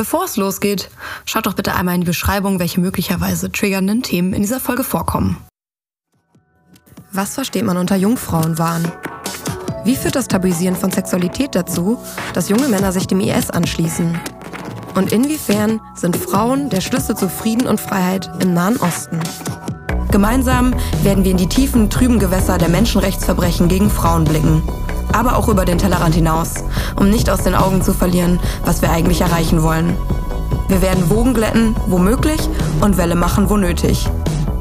[0.00, 0.88] Bevor es losgeht,
[1.26, 5.36] schaut doch bitte einmal in die Beschreibung, welche möglicherweise triggernden Themen in dieser Folge vorkommen.
[7.12, 8.90] Was versteht man unter Jungfrauenwahn?
[9.84, 11.98] Wie führt das Tabuisieren von Sexualität dazu,
[12.32, 14.18] dass junge Männer sich dem IS anschließen?
[14.94, 19.20] Und inwiefern sind Frauen der Schlüssel zu Frieden und Freiheit im Nahen Osten?
[20.10, 24.62] Gemeinsam werden wir in die tiefen, trüben Gewässer der Menschenrechtsverbrechen gegen Frauen blicken.
[25.12, 26.64] Aber auch über den Tellerrand hinaus,
[26.96, 29.96] um nicht aus den Augen zu verlieren, was wir eigentlich erreichen wollen.
[30.68, 32.40] Wir werden Wogen glätten, wo möglich,
[32.80, 34.08] und Welle machen, wo nötig.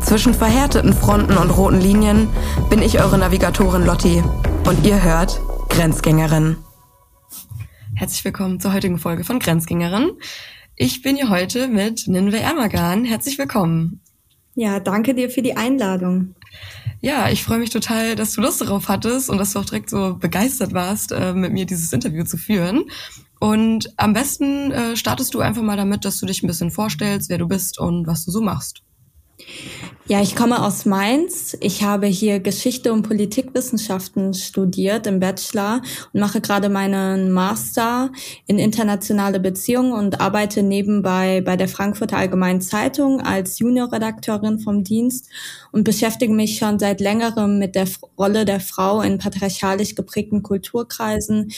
[0.01, 2.29] Zwischen verhärteten Fronten und roten Linien
[2.69, 4.23] bin ich eure Navigatorin Lotti
[4.67, 6.57] und ihr hört Grenzgängerin.
[7.95, 10.11] Herzlich willkommen zur heutigen Folge von Grenzgängerin.
[10.75, 13.03] Ich bin hier heute mit Ninve Ermagan.
[13.03, 14.01] Herzlich willkommen.
[14.55, 16.35] Ja, danke dir für die Einladung.
[17.01, 19.89] Ja, ich freue mich total, dass du Lust darauf hattest und dass du auch direkt
[19.89, 22.85] so begeistert warst, äh, mit mir dieses Interview zu führen.
[23.39, 27.29] Und am besten äh, startest du einfach mal damit, dass du dich ein bisschen vorstellst,
[27.29, 28.83] wer du bist und was du so machst.
[30.09, 31.55] Ja, ich komme aus Mainz.
[31.61, 38.11] Ich habe hier Geschichte und Politikwissenschaften studiert im Bachelor und mache gerade meinen Master
[38.47, 45.29] in internationale Beziehungen und arbeite nebenbei bei der Frankfurter Allgemeinen Zeitung als Juniorredakteurin vom Dienst
[45.71, 51.51] und beschäftige mich schon seit längerem mit der Rolle der Frau in patriarchalisch geprägten Kulturkreisen,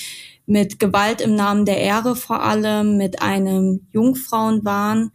[0.45, 5.12] mit Gewalt im Namen der Ehre vor allem, mit einem Jungfrauenwahn,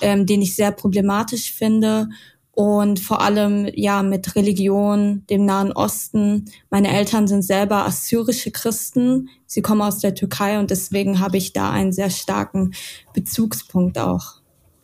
[0.00, 2.08] ähm, den ich sehr problematisch finde
[2.54, 6.44] und vor allem ja mit Religion, dem Nahen Osten.
[6.70, 9.28] Meine Eltern sind selber assyrische Christen.
[9.46, 12.72] Sie kommen aus der Türkei und deswegen habe ich da einen sehr starken
[13.12, 14.36] Bezugspunkt auch.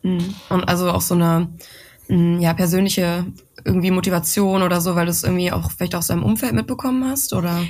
[0.03, 0.33] Mhm.
[0.49, 1.49] Und also auch so eine
[2.09, 3.25] mm, ja persönliche
[3.63, 7.31] irgendwie Motivation oder so, weil du es irgendwie auch vielleicht aus deinem Umfeld mitbekommen hast
[7.33, 7.61] oder?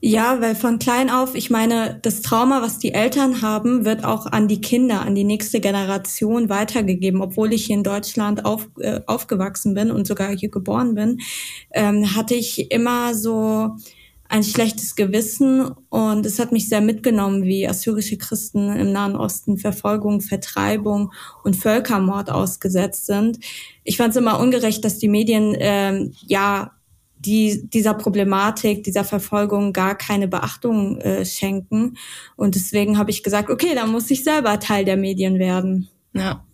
[0.00, 4.26] Ja, weil von klein auf, ich meine, das Trauma, was die Eltern haben, wird auch
[4.26, 7.20] an die Kinder, an die nächste Generation weitergegeben.
[7.20, 11.18] Obwohl ich hier in Deutschland auf, äh, aufgewachsen bin und sogar hier geboren bin,
[11.72, 13.76] ähm, hatte ich immer so
[14.28, 19.56] ein schlechtes Gewissen und es hat mich sehr mitgenommen, wie assyrische Christen im Nahen Osten
[19.56, 21.12] Verfolgung, Vertreibung
[21.44, 23.38] und Völkermord ausgesetzt sind.
[23.84, 26.77] Ich fand es immer ungerecht, dass die Medien ähm, ja
[27.18, 31.96] die dieser Problematik, dieser Verfolgung gar keine Beachtung äh, schenken.
[32.36, 35.88] Und deswegen habe ich gesagt, okay, dann muss ich selber Teil der Medien werden.
[36.12, 36.44] Ja,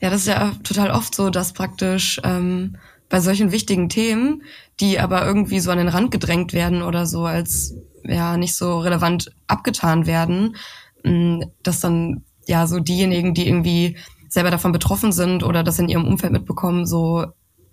[0.00, 2.76] ja, das ist ja total oft so, dass praktisch ähm,
[3.08, 4.42] bei solchen wichtigen Themen,
[4.80, 7.74] die aber irgendwie so an den Rand gedrängt werden oder so als
[8.04, 10.56] ja nicht so relevant abgetan werden,
[11.04, 13.96] mh, dass dann ja so diejenigen, die irgendwie
[14.28, 17.26] selber davon betroffen sind oder das in ihrem Umfeld mitbekommen, so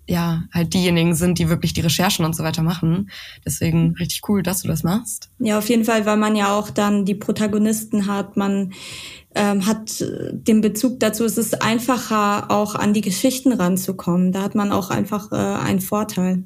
[0.08, 3.10] ja, halt diejenigen sind, die wirklich die Recherchen und so weiter machen.
[3.44, 5.30] Deswegen richtig cool, dass du das machst.
[5.38, 8.72] Ja, auf jeden Fall, weil man ja auch dann die Protagonisten hat, man
[9.34, 14.32] ähm, hat den Bezug dazu, es ist einfacher, auch an die Geschichten ranzukommen.
[14.32, 16.44] Da hat man auch einfach äh, einen Vorteil.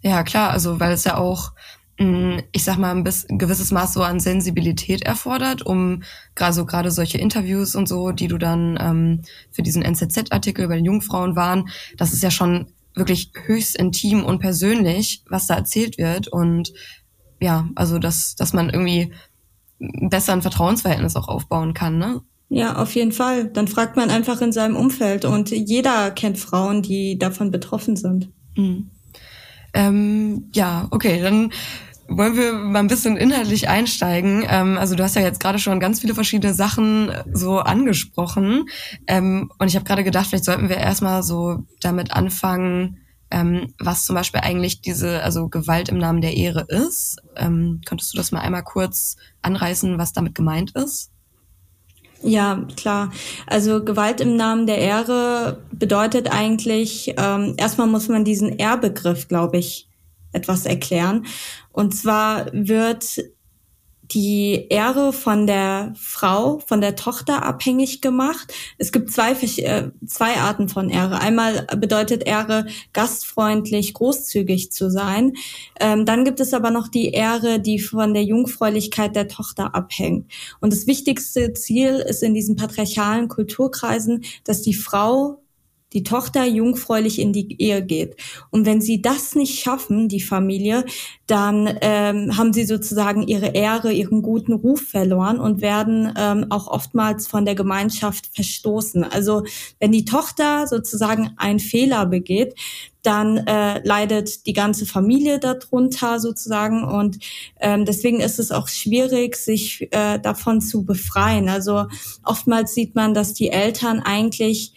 [0.00, 1.52] Ja, klar, also weil es ja auch
[1.98, 6.04] mm, ich sag mal, ein, bisschen, ein gewisses Maß so an Sensibilität erfordert, um
[6.36, 10.76] gerade so gerade solche Interviews und so, die du dann ähm, für diesen NZZ-Artikel bei
[10.76, 15.98] den Jungfrauen waren, das ist ja schon wirklich höchst intim und persönlich, was da erzählt
[15.98, 16.28] wird.
[16.28, 16.72] Und
[17.40, 19.12] ja, also dass, dass man irgendwie
[19.78, 22.22] besser ein Vertrauensverhältnis auch aufbauen kann, ne?
[22.48, 23.48] Ja, auf jeden Fall.
[23.48, 28.30] Dann fragt man einfach in seinem Umfeld und jeder kennt Frauen, die davon betroffen sind.
[28.56, 28.90] Mhm.
[29.72, 31.50] Ähm, ja, okay, dann
[32.08, 34.44] wollen wir mal ein bisschen inhaltlich einsteigen?
[34.48, 38.66] Ähm, also du hast ja jetzt gerade schon ganz viele verschiedene Sachen so angesprochen.
[39.06, 42.98] Ähm, und ich habe gerade gedacht, vielleicht sollten wir erstmal so damit anfangen,
[43.30, 47.16] ähm, was zum Beispiel eigentlich diese, also Gewalt im Namen der Ehre ist.
[47.36, 51.10] Könntest du das mal einmal kurz anreißen, was damit gemeint ist?
[52.24, 53.12] Ja, klar.
[53.46, 59.58] Also Gewalt im Namen der Ehre bedeutet eigentlich, ähm, erstmal muss man diesen Ehrbegriff, glaube
[59.58, 59.88] ich,
[60.34, 61.26] etwas erklären.
[61.72, 63.20] Und zwar wird
[64.10, 68.52] die Ehre von der Frau, von der Tochter abhängig gemacht.
[68.78, 71.20] Es gibt zwei, äh, zwei Arten von Ehre.
[71.20, 75.32] Einmal bedeutet Ehre, gastfreundlich, großzügig zu sein.
[75.80, 80.30] Ähm, dann gibt es aber noch die Ehre, die von der Jungfräulichkeit der Tochter abhängt.
[80.60, 85.43] Und das wichtigste Ziel ist in diesen patriarchalen Kulturkreisen, dass die Frau
[85.94, 88.16] die Tochter jungfräulich in die Ehe geht.
[88.50, 90.84] Und wenn sie das nicht schaffen, die Familie,
[91.26, 96.66] dann ähm, haben sie sozusagen ihre Ehre, ihren guten Ruf verloren und werden ähm, auch
[96.66, 99.04] oftmals von der Gemeinschaft verstoßen.
[99.04, 99.44] Also
[99.78, 102.54] wenn die Tochter sozusagen einen Fehler begeht,
[103.04, 107.18] dann äh, leidet die ganze Familie darunter sozusagen und
[107.60, 111.50] ähm, deswegen ist es auch schwierig, sich äh, davon zu befreien.
[111.50, 111.86] Also
[112.24, 114.72] oftmals sieht man, dass die Eltern eigentlich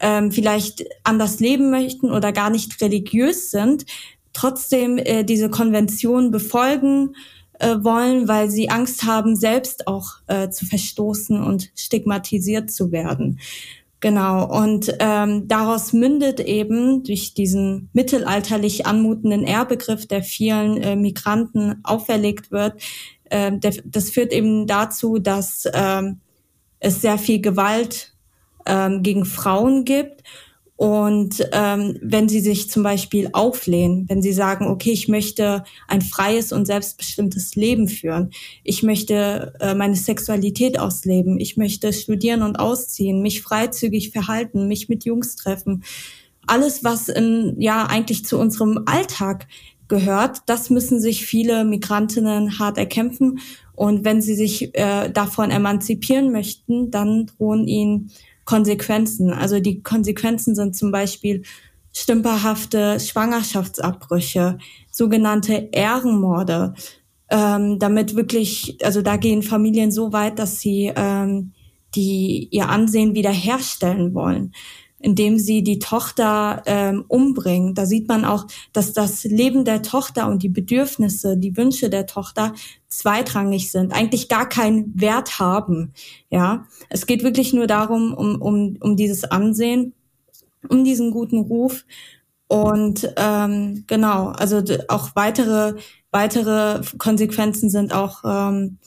[0.00, 3.84] ähm, vielleicht anders leben möchten oder gar nicht religiös sind,
[4.32, 7.14] trotzdem äh, diese Konvention befolgen
[7.58, 13.38] äh, wollen, weil sie Angst haben, selbst auch äh, zu verstoßen und stigmatisiert zu werden.
[14.00, 21.80] Genau, und ähm, daraus mündet eben durch diesen mittelalterlich anmutenden Ehrbegriff, der vielen äh, Migranten
[21.82, 22.80] auferlegt wird,
[23.24, 26.02] äh, der, das führt eben dazu, dass äh,
[26.78, 28.14] es sehr viel Gewalt
[28.64, 30.22] äh, gegen Frauen gibt.
[30.76, 36.00] Und ähm, wenn sie sich zum Beispiel auflehnen, wenn sie sagen, okay, ich möchte ein
[36.00, 38.30] freies und selbstbestimmtes Leben führen,
[38.64, 44.88] ich möchte äh, meine Sexualität ausleben, ich möchte studieren und ausziehen, mich freizügig verhalten, mich
[44.88, 45.84] mit Jungs treffen,
[46.46, 49.48] alles, was in, ja eigentlich zu unserem Alltag
[49.88, 53.40] gehört, das müssen sich viele Migrantinnen hart erkämpfen.
[53.74, 58.10] Und wenn sie sich äh, davon emanzipieren möchten, dann drohen ihnen
[58.50, 59.32] Konsequenzen.
[59.32, 61.42] Also die Konsequenzen sind zum Beispiel
[61.92, 64.58] stümperhafte Schwangerschaftsabbrüche,
[64.90, 66.74] sogenannte Ehrenmorde.
[67.30, 71.52] Ähm, damit wirklich, also da gehen Familien so weit, dass sie ähm,
[71.94, 74.52] die ihr Ansehen wiederherstellen wollen
[75.00, 77.74] indem sie die Tochter ähm, umbringen.
[77.74, 82.06] Da sieht man auch, dass das Leben der Tochter und die Bedürfnisse, die Wünsche der
[82.06, 82.54] Tochter
[82.88, 85.92] zweitrangig sind, eigentlich gar keinen Wert haben.
[86.30, 89.94] Ja, es geht wirklich nur darum, um, um, um dieses Ansehen,
[90.68, 91.84] um diesen guten Ruf.
[92.46, 95.74] Und ähm, genau, also auch weitere
[96.10, 98.78] weitere Konsequenzen sind auch ähm,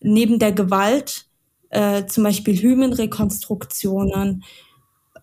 [0.00, 1.26] neben der Gewalt,
[1.70, 4.44] äh, zum Beispiel Hymenrekonstruktionen,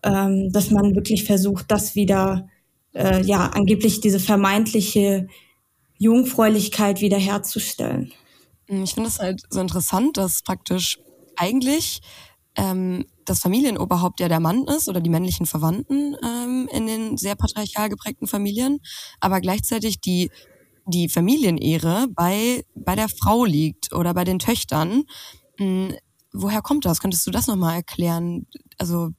[0.04, 2.48] ähm, dass man wirklich versucht, das wieder,
[2.94, 5.26] äh, ja, angeblich diese vermeintliche
[5.98, 8.12] Jungfräulichkeit wiederherzustellen.
[8.68, 10.98] Hm, ich finde es halt so interessant, dass praktisch
[11.36, 12.00] eigentlich
[12.56, 17.34] ähm, das Familienoberhaupt ja der Mann ist oder die männlichen Verwandten ähm, in den sehr
[17.34, 18.80] patriarchal geprägten Familien,
[19.20, 20.30] aber gleichzeitig die
[20.86, 25.04] die Familienehre bei bei der Frau liegt oder bei den Töchtern.
[25.58, 25.94] Hm,
[26.32, 27.00] woher kommt das?
[27.00, 28.46] Könntest du das nochmal erklären?
[28.78, 29.10] Also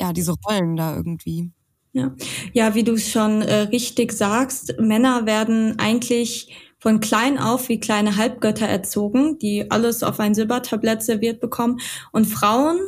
[0.00, 1.50] ja, diese Rollen da irgendwie.
[1.92, 2.14] Ja,
[2.52, 8.16] ja wie du schon äh, richtig sagst, Männer werden eigentlich von klein auf wie kleine
[8.16, 11.80] Halbgötter erzogen, die alles auf ein Silbertablett serviert bekommen.
[12.12, 12.78] Und Frauen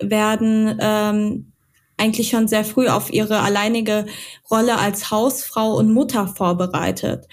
[0.00, 1.52] werden ähm,
[1.98, 4.06] eigentlich schon sehr früh auf ihre alleinige
[4.50, 7.28] Rolle als Hausfrau und Mutter vorbereitet.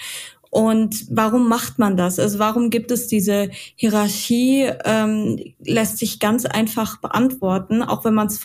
[0.51, 2.19] Und warum macht man das?
[2.19, 4.69] Also warum gibt es diese Hierarchie?
[4.83, 8.39] Ähm, lässt sich ganz einfach beantworten, auch wenn man es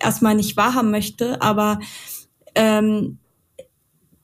[0.00, 1.80] erstmal nicht wahrhaben möchte, aber
[2.54, 3.18] ähm,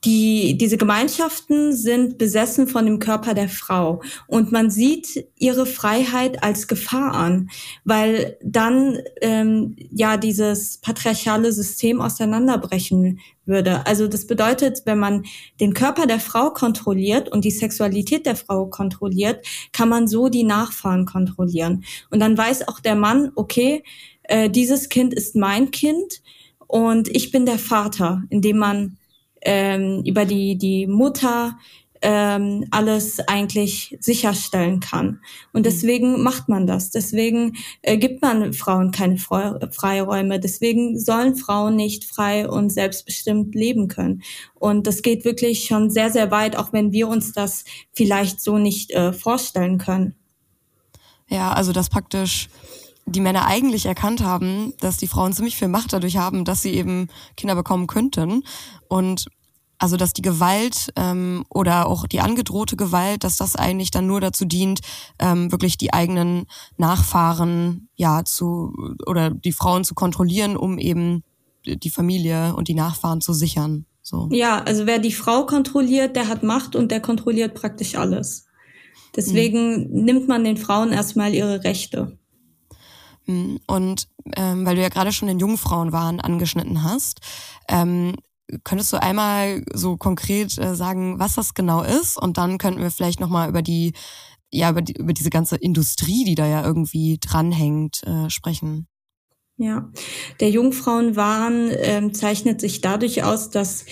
[0.05, 6.43] die, diese Gemeinschaften sind besessen von dem Körper der Frau und man sieht ihre Freiheit
[6.43, 7.49] als Gefahr an,
[7.83, 13.85] weil dann ähm, ja dieses patriarchale System auseinanderbrechen würde.
[13.87, 15.25] Also das bedeutet, wenn man
[15.59, 20.43] den Körper der Frau kontrolliert und die Sexualität der Frau kontrolliert, kann man so die
[20.43, 21.83] Nachfahren kontrollieren.
[22.11, 23.83] Und dann weiß auch der Mann, okay,
[24.27, 26.21] äh, dieses Kind ist mein Kind
[26.67, 28.97] und ich bin der Vater, indem man
[29.41, 31.57] ähm, über die, die Mutter
[32.01, 35.19] ähm, alles eigentlich sicherstellen kann.
[35.53, 35.63] Und mhm.
[35.63, 36.91] deswegen macht man das.
[36.91, 40.39] Deswegen äh, gibt man Frauen keine Freiräume.
[40.39, 44.21] Deswegen sollen Frauen nicht frei und selbstbestimmt leben können.
[44.53, 48.57] Und das geht wirklich schon sehr, sehr weit, auch wenn wir uns das vielleicht so
[48.57, 50.15] nicht äh, vorstellen können.
[51.29, 52.47] Ja, also das praktisch
[53.07, 56.73] die Männer eigentlich erkannt haben, dass die Frauen ziemlich viel Macht dadurch haben, dass sie
[56.73, 58.43] eben Kinder bekommen könnten.
[58.89, 59.27] Und
[59.79, 64.21] also dass die Gewalt ähm, oder auch die angedrohte Gewalt, dass das eigentlich dann nur
[64.21, 64.81] dazu dient,
[65.19, 66.45] ähm, wirklich die eigenen
[66.77, 68.73] Nachfahren ja zu
[69.05, 71.23] oder die Frauen zu kontrollieren, um eben
[71.65, 73.85] die Familie und die Nachfahren zu sichern.
[74.01, 74.29] So.
[74.31, 78.45] Ja, also wer die Frau kontrolliert, der hat Macht und der kontrolliert praktisch alles.
[79.15, 80.03] Deswegen mhm.
[80.05, 82.17] nimmt man den Frauen erstmal ihre Rechte.
[83.27, 87.19] Hm, und ähm, weil du ja gerade schon den Jungfrauenwahn angeschnitten hast,
[87.69, 88.15] ähm,
[88.63, 92.17] könntest du einmal so konkret äh, sagen, was das genau ist?
[92.17, 93.93] Und dann könnten wir vielleicht nochmal über die,
[94.51, 98.87] ja, über, die, über diese ganze Industrie, die da ja irgendwie dranhängt, äh, sprechen.
[99.57, 99.91] Ja,
[100.39, 103.85] der Jungfrauenwahn äh, zeichnet sich dadurch aus, dass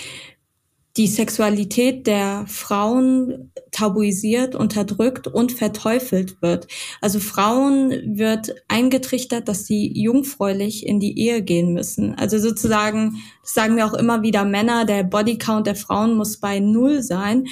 [0.97, 6.67] die Sexualität der Frauen tabuisiert, unterdrückt und verteufelt wird.
[7.01, 12.15] Also Frauen wird eingetrichtert, dass sie jungfräulich in die Ehe gehen müssen.
[12.15, 16.59] Also sozusagen, das sagen wir auch immer wieder Männer, der Bodycount der Frauen muss bei
[16.59, 17.45] Null sein.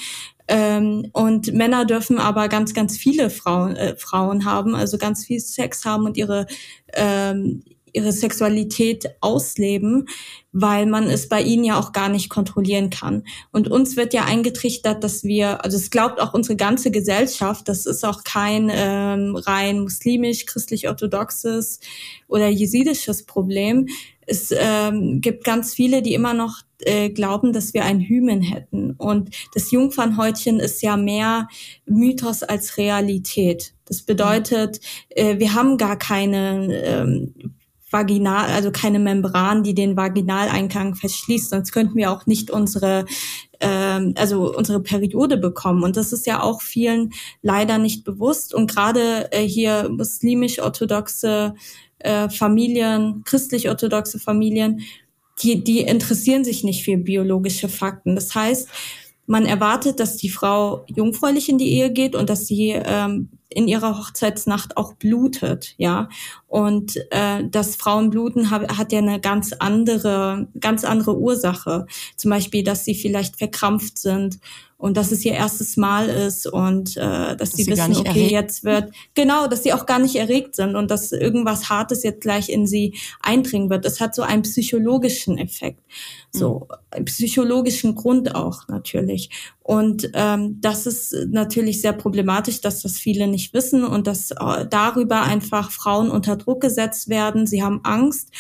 [0.48, 5.40] Ähm, und Männer dürfen aber ganz, ganz viele Frauen, äh, Frauen haben, also ganz viel
[5.40, 6.48] Sex haben und ihre
[6.94, 10.08] ähm, ihre Sexualität ausleben,
[10.52, 13.24] weil man es bei ihnen ja auch gar nicht kontrollieren kann.
[13.52, 17.86] Und uns wird ja eingetrichtert, dass wir, also es glaubt auch unsere ganze Gesellschaft, das
[17.86, 21.80] ist auch kein ähm, rein muslimisch, christlich-orthodoxes
[22.28, 23.88] oder jesidisches Problem.
[24.26, 28.92] Es ähm, gibt ganz viele, die immer noch äh, glauben, dass wir ein Hymen hätten.
[28.92, 31.48] Und das Jungfernhäutchen ist ja mehr
[31.86, 33.74] Mythos als Realität.
[33.86, 37.34] Das bedeutet, äh, wir haben gar keine ähm,
[37.94, 43.06] vaginal, also keine Membran, die den Vaginaleingang verschließt, sonst könnten wir auch nicht unsere
[43.64, 45.84] ähm, also unsere Periode bekommen.
[45.84, 48.54] Und das ist ja auch vielen leider nicht bewusst.
[48.54, 51.56] Und gerade äh, hier muslimisch-orthodoxe
[52.00, 54.82] äh, Familien, christlich-orthodoxe Familien,
[55.42, 58.16] die, die interessieren sich nicht für biologische Fakten.
[58.16, 58.68] Das heißt,
[59.26, 63.68] man erwartet, dass die Frau jungfräulich in die Ehe geht und dass sie ähm, in
[63.68, 66.10] ihrer Hochzeitsnacht auch blutet, ja.
[66.48, 71.86] Und äh, das Frauenbluten hat, hat ja eine ganz andere, ganz andere Ursache.
[72.18, 74.40] Zum Beispiel, dass sie vielleicht verkrampft sind
[74.84, 78.32] und dass es ihr erstes Mal ist und äh, dass, dass sie wissen, okay, erregt.
[78.32, 82.20] jetzt wird genau, dass sie auch gar nicht erregt sind und dass irgendwas Hartes jetzt
[82.20, 83.86] gleich in sie eindringen wird.
[83.86, 85.80] Das hat so einen psychologischen Effekt,
[86.32, 86.76] so mhm.
[86.92, 89.30] einen psychologischen Grund auch natürlich.
[89.62, 94.68] Und ähm, das ist natürlich sehr problematisch, dass das viele nicht wissen und dass äh,
[94.70, 97.48] darüber einfach Frauen unter Druck gesetzt werden.
[97.48, 98.32] Sie haben Angst.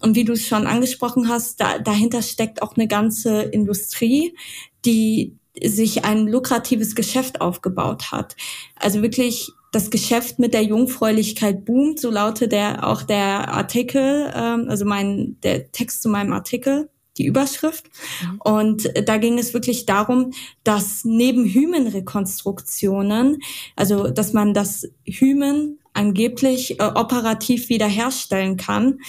[0.00, 4.36] Und wie du es schon angesprochen hast, da, dahinter steckt auch eine ganze Industrie,
[4.84, 8.36] die sich ein lukratives Geschäft aufgebaut hat.
[8.76, 14.66] Also wirklich das Geschäft mit der Jungfräulichkeit boomt, so lautet der auch der Artikel, ähm,
[14.68, 16.88] also mein der Text zu meinem Artikel,
[17.18, 17.86] die Überschrift.
[18.22, 18.40] Mhm.
[18.40, 20.32] Und da ging es wirklich darum,
[20.64, 23.38] dass neben Hymenrekonstruktionen,
[23.76, 29.00] also dass man das Hymen angeblich äh, operativ wiederherstellen kann,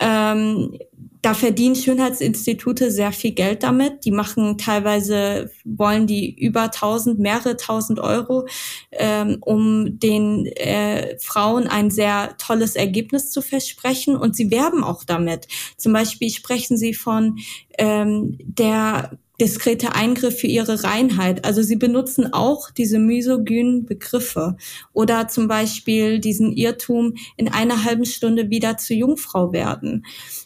[0.00, 0.76] ähm,
[1.24, 4.04] da verdienen Schönheitsinstitute sehr viel Geld damit.
[4.04, 8.46] Die machen teilweise, wollen die über tausend, mehrere tausend Euro,
[8.92, 14.16] ähm, um den äh, Frauen ein sehr tolles Ergebnis zu versprechen.
[14.16, 15.48] Und sie werben auch damit.
[15.78, 17.38] Zum Beispiel sprechen sie von
[17.78, 21.44] ähm, der diskrete Eingriff für ihre Reinheit.
[21.44, 24.56] Also sie benutzen auch diese misogynen Begriffe
[24.92, 30.04] oder zum Beispiel diesen Irrtum in einer halben Stunde wieder zur Jungfrau werden.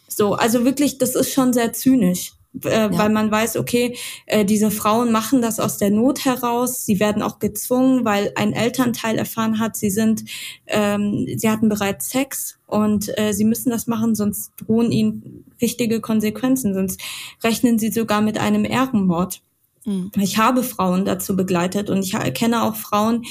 [0.08, 2.32] So, also wirklich, das ist schon sehr zynisch.
[2.64, 2.98] Äh, ja.
[2.98, 3.96] weil man weiß, okay,
[4.26, 6.86] äh, diese Frauen machen das aus der Not heraus.
[6.86, 10.24] Sie werden auch gezwungen, weil ein Elternteil erfahren hat, sie sind,
[10.66, 16.00] ähm, sie hatten bereits Sex und äh, sie müssen das machen, sonst drohen ihnen richtige
[16.00, 17.00] Konsequenzen, sonst
[17.44, 19.42] rechnen sie sogar mit einem Ehrenmord.
[19.88, 20.12] Mhm.
[20.20, 23.22] Ich habe Frauen dazu begleitet und ich kenne auch Frauen,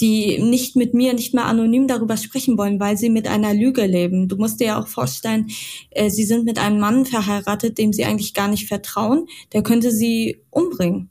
[0.00, 3.84] die nicht mit mir, nicht mehr anonym darüber sprechen wollen, weil sie mit einer Lüge
[3.84, 4.26] leben.
[4.26, 5.48] Du musst dir ja auch vorstellen,
[5.90, 9.26] äh, sie sind mit einem Mann verheiratet, dem sie eigentlich gar nicht vertrauen.
[9.52, 11.10] Der könnte sie umbringen.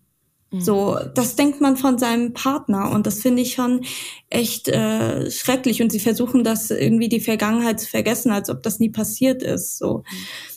[0.52, 0.62] Mhm.
[0.62, 3.82] So, das denkt man von seinem Partner und das finde ich schon
[4.32, 5.84] echt äh, schrecklich.
[5.84, 9.78] Und sie versuchen das irgendwie die Vergangenheit zu vergessen, als ob das nie passiert ist.
[9.78, 10.04] So, mhm.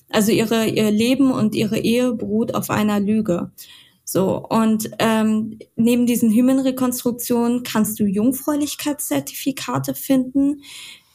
[0.09, 3.50] also ihre ihr Leben und ihre Ehe beruht auf einer Lüge.
[4.10, 10.62] So, und ähm, neben diesen Hymenrekonstruktionen kannst du Jungfräulichkeitszertifikate finden.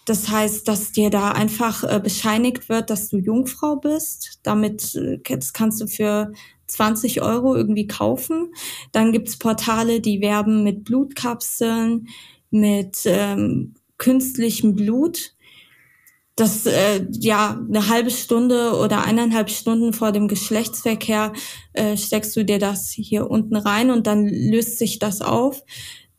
[0.05, 4.39] Das heißt, dass dir da einfach äh, bescheinigt wird, dass du Jungfrau bist.
[4.43, 6.33] Damit äh, das kannst du für
[6.67, 8.53] 20 Euro irgendwie kaufen.
[8.91, 12.09] Dann gibt's Portale, die werben mit Blutkapseln,
[12.51, 15.33] mit ähm, künstlichem Blut
[16.35, 21.33] dass äh, ja eine halbe Stunde oder eineinhalb Stunden vor dem Geschlechtsverkehr
[21.73, 25.63] äh, steckst du dir das hier unten rein und dann löst sich das auf.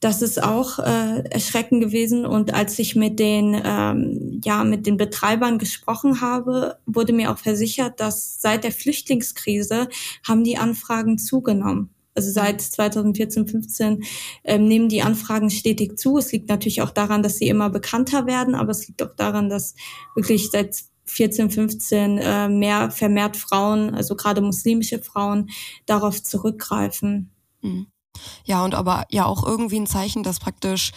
[0.01, 2.27] Das ist auch äh, erschreckend gewesen.
[2.27, 7.39] Und als ich mit den ähm, ja mit den Betreibern gesprochen habe, wurde mir auch
[7.39, 9.89] versichert, dass seit der Flüchtlingskrise
[10.29, 11.94] haben die Anfragen zugenommen.
[12.15, 14.05] Also seit 2014, 15
[14.45, 16.19] ähm, nehmen die Anfragen stetig zu.
[16.19, 19.49] Es liegt natürlich auch daran, dass sie immer bekannter werden, aber es liegt auch daran,
[19.49, 19.75] dass
[20.15, 25.51] wirklich seit 14, 15 äh, mehr vermehrt Frauen, also gerade muslimische Frauen,
[25.87, 27.31] darauf zurückgreifen.
[27.61, 27.87] Mhm.
[28.45, 30.93] Ja, und aber ja auch irgendwie ein Zeichen, dass praktisch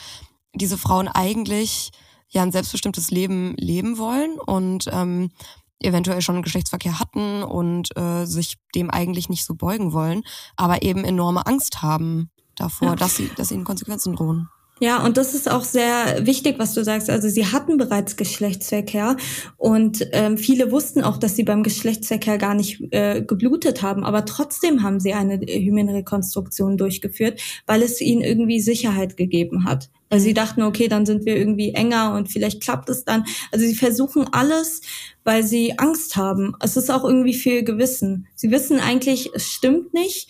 [0.54, 1.92] diese Frauen eigentlich
[2.30, 5.32] ja ein selbstbestimmtes Leben leben wollen und ähm,
[5.80, 10.24] eventuell schon Geschlechtsverkehr hatten und äh, sich dem eigentlich nicht so beugen wollen,
[10.56, 12.96] aber eben enorme Angst haben davor, ja.
[12.96, 14.50] dass sie, dass ihnen Konsequenzen drohen.
[14.80, 17.10] Ja, und das ist auch sehr wichtig, was du sagst.
[17.10, 19.18] Also sie hatten bereits Geschlechtsverkehr
[19.58, 24.26] und ähm, viele wussten auch, dass sie beim Geschlechtsverkehr gar nicht äh, geblutet haben, aber
[24.26, 29.90] trotzdem haben sie eine Hymenrekonstruktion durchgeführt, weil es ihnen irgendwie Sicherheit gegeben hat.
[30.10, 30.36] Weil sie mhm.
[30.36, 33.26] dachten, okay, dann sind wir irgendwie enger und vielleicht klappt es dann.
[33.52, 34.82] Also sie versuchen alles,
[35.24, 36.54] weil sie Angst haben.
[36.62, 38.28] Es ist auch irgendwie viel Gewissen.
[38.36, 40.30] Sie wissen eigentlich, es stimmt nicht.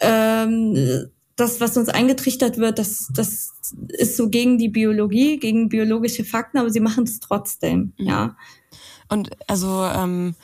[0.00, 3.52] Ähm, das, was uns eingetrichtert wird, das, das
[3.88, 8.06] ist so gegen die Biologie, gegen biologische Fakten, aber sie machen es trotzdem, mhm.
[8.06, 8.36] ja.
[9.08, 10.34] Und also, ähm,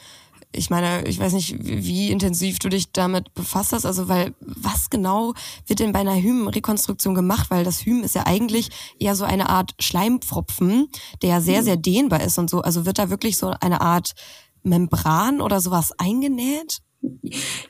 [0.53, 4.91] ich meine, ich weiß nicht, wie intensiv du dich damit befasst hast, also weil was
[4.91, 5.35] genau
[5.67, 7.51] wird denn bei einer Hymenrekonstruktion gemacht?
[7.51, 10.89] Weil das Hymen ist ja eigentlich eher so eine Art Schleimpfropfen,
[11.23, 11.65] der ja sehr, mhm.
[11.65, 12.63] sehr dehnbar ist und so.
[12.63, 14.15] Also wird da wirklich so eine Art
[14.63, 16.81] Membran oder sowas eingenäht?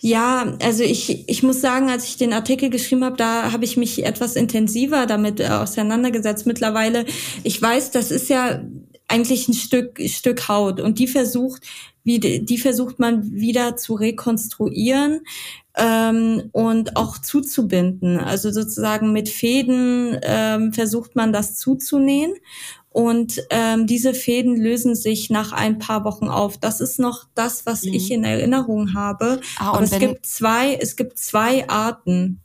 [0.01, 3.77] Ja, also ich, ich muss sagen, als ich den Artikel geschrieben habe, da habe ich
[3.77, 6.47] mich etwas intensiver damit äh, auseinandergesetzt.
[6.47, 7.05] Mittlerweile,
[7.43, 8.63] ich weiß, das ist ja
[9.09, 11.63] eigentlich ein Stück, Stück Haut und die versucht,
[12.05, 15.21] wie, die versucht man wieder zu rekonstruieren
[15.77, 18.19] ähm, und auch zuzubinden.
[18.19, 22.35] Also sozusagen mit Fäden ähm, versucht man das zuzunähen
[22.97, 26.57] und ähm, diese Fäden lösen sich nach ein paar Wochen auf.
[26.57, 27.93] Das ist noch das, was mhm.
[27.93, 29.43] ich in Erinnerung habe.
[29.59, 32.41] Ah, Aber es gibt zwei, es gibt zwei Arten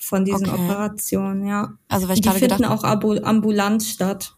[0.00, 0.64] von diesen okay.
[0.64, 1.74] Operationen, ja.
[1.88, 4.34] Also weil ich die finden gedacht, auch ambulant statt.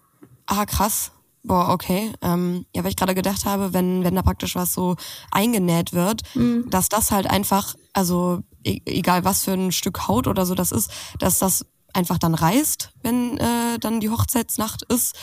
[0.47, 1.13] Ah, krass.
[1.45, 2.11] Boah, okay.
[2.21, 4.97] Ähm, ja, weil ich gerade gedacht habe, wenn, wenn da praktisch was so
[5.31, 6.69] eingenäht wird, mhm.
[6.69, 10.73] dass das halt einfach, also e egal was für ein Stück Haut oder so das
[10.73, 15.17] ist, dass das einfach dann reißt, wenn äh, dann die Hochzeitsnacht ist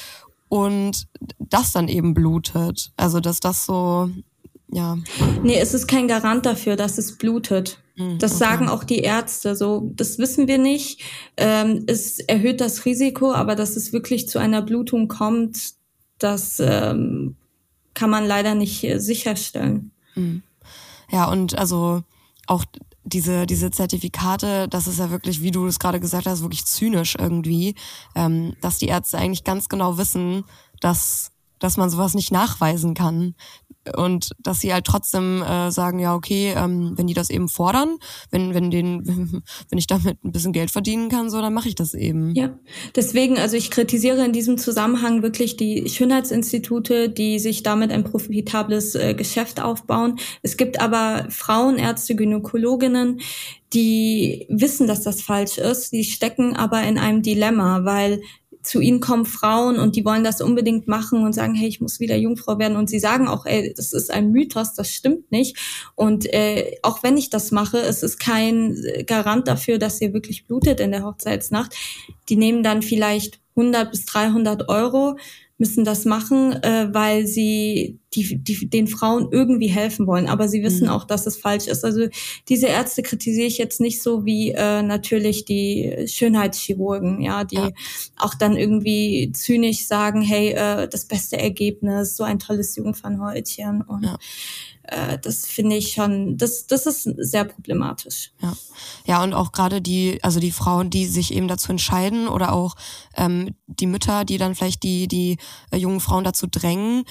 [0.49, 1.07] und
[1.39, 2.91] das dann eben blutet.
[2.97, 4.09] Also dass das so,
[4.71, 4.97] ja.
[5.43, 7.79] Nee, es ist kein Garant dafür, dass es blutet.
[7.95, 8.39] Hm, das okay.
[8.39, 9.55] sagen auch die Ärzte.
[9.55, 11.01] So, das wissen wir nicht.
[11.37, 15.73] Ähm, es erhöht das Risiko, aber dass es wirklich zu einer Blutung kommt,
[16.19, 17.35] das ähm,
[17.93, 19.91] kann man leider nicht äh, sicherstellen.
[20.13, 20.43] Hm.
[21.11, 22.03] Ja, und also
[22.47, 22.65] auch
[23.03, 27.15] diese, diese Zertifikate, das ist ja wirklich, wie du es gerade gesagt hast, wirklich zynisch
[27.20, 27.75] irgendwie,
[28.15, 30.43] ähm, dass die Ärzte eigentlich ganz genau wissen,
[30.79, 33.36] dass, dass man sowas nicht nachweisen kann
[33.95, 37.98] und dass sie halt trotzdem äh, sagen, ja, okay, ähm, wenn die das eben fordern,
[38.29, 41.75] wenn, wenn den, wenn ich damit ein bisschen Geld verdienen kann, so, dann mache ich
[41.75, 42.35] das eben.
[42.35, 42.57] Ja,
[42.96, 48.96] deswegen, also ich kritisiere in diesem Zusammenhang wirklich die Schönheitsinstitute, die sich damit ein profitables
[48.96, 50.20] äh, Geschäft aufbauen.
[50.44, 53.20] Es gibt aber Frauenärzte, Gynäkologinnen,
[53.74, 58.22] die wissen, dass das falsch ist, die stecken aber in einem Dilemma, weil
[58.63, 62.00] zu ihnen kommen Frauen und die wollen das unbedingt machen und sagen, hey, ich muss
[62.00, 62.77] wieder Jungfrau werden.
[62.77, 65.57] Und sie sagen auch, ey, das ist ein Mythos, das stimmt nicht.
[65.95, 70.45] Und äh, auch wenn ich das mache, es ist kein Garant dafür, dass ihr wirklich
[70.45, 71.75] blutet in der Hochzeitsnacht.
[72.29, 75.17] Die nehmen dann vielleicht 100 bis 300 Euro
[75.57, 80.27] müssen das machen, äh, weil sie die, die, den Frauen irgendwie helfen wollen.
[80.27, 80.93] Aber sie wissen mhm.
[80.93, 81.85] auch, dass es falsch ist.
[81.85, 82.07] Also
[82.50, 87.69] diese Ärzte kritisiere ich jetzt nicht so wie äh, natürlich die Schönheitschirurgen, ja, die ja.
[88.17, 94.03] auch dann irgendwie zynisch sagen, hey, äh, das beste Ergebnis, so ein tolles Jungfernhäutchen und
[94.03, 94.17] ja
[94.83, 98.31] äh, das finde ich schon, das, das ist sehr problematisch.
[98.41, 98.53] Ja.
[99.05, 102.75] ja, und auch gerade die, also die Frauen, die sich eben dazu entscheiden oder auch
[103.15, 105.37] ähm, die Mütter, die dann vielleicht die, die
[105.71, 107.03] äh, jungen Frauen dazu drängen,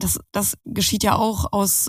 [0.00, 1.88] das, das geschieht ja auch aus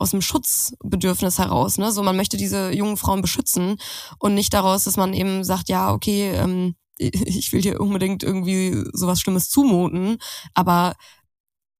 [0.00, 1.76] aus dem Schutzbedürfnis heraus.
[1.76, 1.92] Ne?
[1.92, 3.76] So, man möchte diese jungen Frauen beschützen
[4.18, 8.82] und nicht daraus, dass man eben sagt, ja, okay, ähm, ich will dir unbedingt irgendwie
[8.94, 10.16] sowas Schlimmes zumuten,
[10.54, 10.94] aber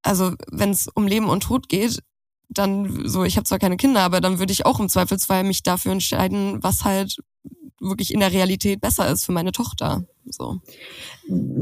[0.03, 2.03] also wenn es um Leben und Tod geht,
[2.49, 5.63] dann so, ich habe zwar keine Kinder, aber dann würde ich auch im Zweifelsfall mich
[5.63, 7.17] dafür entscheiden, was halt
[7.79, 10.03] wirklich in der Realität besser ist für meine Tochter.
[10.25, 10.61] So.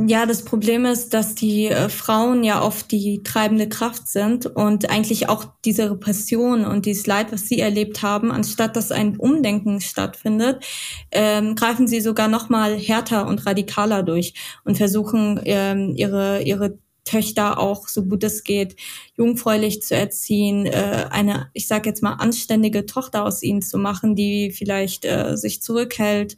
[0.07, 4.89] Ja, das Problem ist, dass die äh, Frauen ja oft die treibende Kraft sind und
[4.89, 9.81] eigentlich auch diese Repression und dieses Leid, was sie erlebt haben, anstatt dass ein Umdenken
[9.81, 10.63] stattfindet,
[11.11, 14.33] ähm, greifen sie sogar noch mal härter und radikaler durch
[14.65, 16.77] und versuchen ähm, ihre ihre
[17.09, 18.75] Töchter auch, so gut es geht,
[19.17, 24.15] jungfräulich zu erziehen, äh, eine, ich sage jetzt mal, anständige Tochter aus ihnen zu machen,
[24.15, 26.37] die vielleicht äh, sich zurückhält,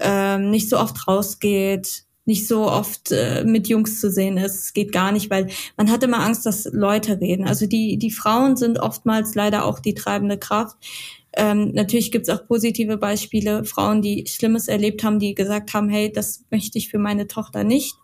[0.00, 4.56] äh, nicht so oft rausgeht, nicht so oft äh, mit Jungs zu sehen ist.
[4.56, 7.46] Es geht gar nicht, weil man hat immer Angst, dass Leute reden.
[7.46, 10.76] Also die, die Frauen sind oftmals leider auch die treibende Kraft.
[11.32, 15.88] Ähm, natürlich gibt es auch positive Beispiele, Frauen, die Schlimmes erlebt haben, die gesagt haben,
[15.88, 17.94] hey, das möchte ich für meine Tochter nicht.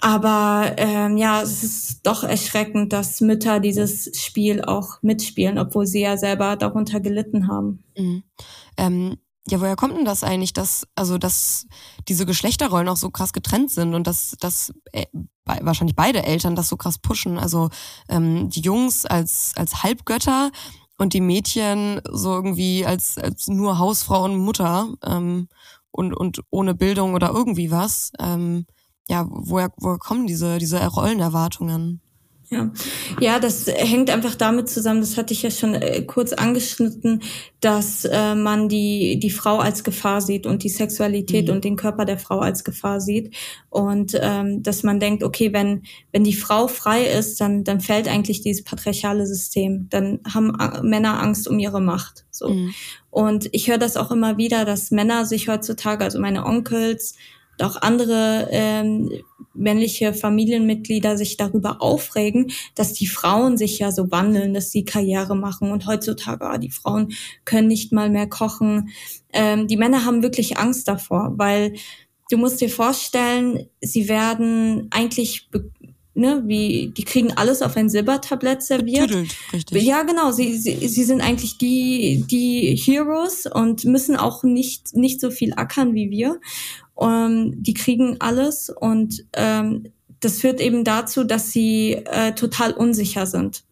[0.00, 6.00] Aber ähm, ja, es ist doch erschreckend, dass Mütter dieses Spiel auch mitspielen, obwohl sie
[6.00, 7.84] ja selber darunter gelitten haben.
[7.96, 8.22] Mhm.
[8.78, 11.66] Ähm, ja, woher kommt denn das eigentlich, dass, also, dass
[12.08, 15.06] diese Geschlechterrollen auch so krass getrennt sind und dass, dass äh,
[15.44, 17.38] wahrscheinlich beide Eltern das so krass pushen?
[17.38, 17.70] Also
[18.08, 20.50] ähm, die Jungs als, als Halbgötter
[20.98, 25.48] und die Mädchen so irgendwie als, als nur Hausfrau und Mutter ähm,
[25.90, 28.12] und, und ohne Bildung oder irgendwie was.
[28.20, 28.66] Ähm,
[29.08, 32.02] ja, woher, woher kommen diese, diese Rollenerwartungen?
[32.52, 32.72] Ja.
[33.20, 37.22] ja, das hängt einfach damit zusammen, das hatte ich ja schon äh, kurz angeschnitten,
[37.60, 41.54] dass äh, man die, die Frau als Gefahr sieht und die Sexualität mhm.
[41.54, 43.36] und den Körper der Frau als Gefahr sieht.
[43.68, 48.08] Und ähm, dass man denkt, okay, wenn, wenn die Frau frei ist, dann, dann fällt
[48.08, 49.86] eigentlich dieses patriarchale System.
[49.88, 52.24] Dann haben äh, Männer Angst um ihre Macht.
[52.32, 52.48] So.
[52.48, 52.74] Mhm.
[53.10, 57.14] Und ich höre das auch immer wieder, dass Männer sich heutzutage, also meine Onkels,
[57.62, 59.10] auch andere ähm,
[59.54, 65.36] männliche Familienmitglieder sich darüber aufregen, dass die Frauen sich ja so wandeln, dass sie Karriere
[65.36, 67.12] machen und heutzutage, ah, die Frauen
[67.44, 68.90] können nicht mal mehr kochen.
[69.32, 71.74] Ähm, die Männer haben wirklich Angst davor, weil
[72.30, 75.48] du musst dir vorstellen, sie werden eigentlich
[76.14, 79.08] ne, wie, die kriegen alles auf ein Silbertablett serviert.
[79.08, 79.82] Getüdelt, richtig.
[79.82, 80.32] Ja, genau.
[80.32, 85.54] Sie, sie, sie sind eigentlich die, die Heroes und müssen auch nicht, nicht so viel
[85.54, 86.40] ackern wie wir.
[87.00, 93.26] Ähm, die kriegen alles und ähm, das führt eben dazu, dass sie äh, total unsicher
[93.26, 93.64] sind.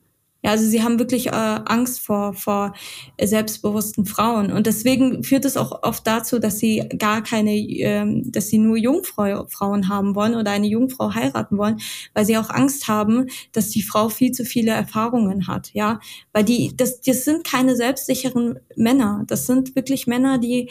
[0.44, 2.72] Ja, also sie haben wirklich äh, Angst vor, vor
[3.20, 4.52] selbstbewussten Frauen.
[4.52, 8.76] Und deswegen führt es auch oft dazu, dass sie gar keine, ähm, dass sie nur
[8.76, 11.80] Jungfrauen haben wollen oder eine Jungfrau heiraten wollen,
[12.14, 15.70] weil sie auch Angst haben, dass die Frau viel zu viele Erfahrungen hat.
[15.74, 15.98] Ja,
[16.32, 19.24] weil die, das, das sind keine selbstsicheren Männer.
[19.26, 20.70] Das sind wirklich Männer, die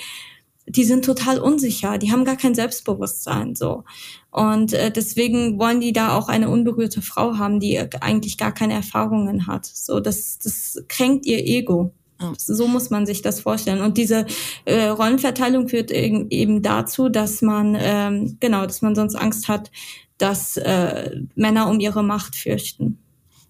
[0.68, 3.86] die sind total unsicher, die haben gar kein Selbstbewusstsein so.
[4.32, 8.74] Und äh, deswegen wollen die da auch eine unberührte Frau haben, die eigentlich gar keine
[8.74, 9.66] Erfahrungen hat.
[9.66, 11.94] So, das, das kränkt ihr Ego.
[12.38, 13.82] So muss man sich das vorstellen.
[13.82, 14.26] Und diese
[14.66, 19.72] äh, Rollenverteilung führt eben dazu, dass man ähm, genau, dass man sonst Angst hat,
[20.18, 23.00] dass äh, Männer um ihre Macht fürchten.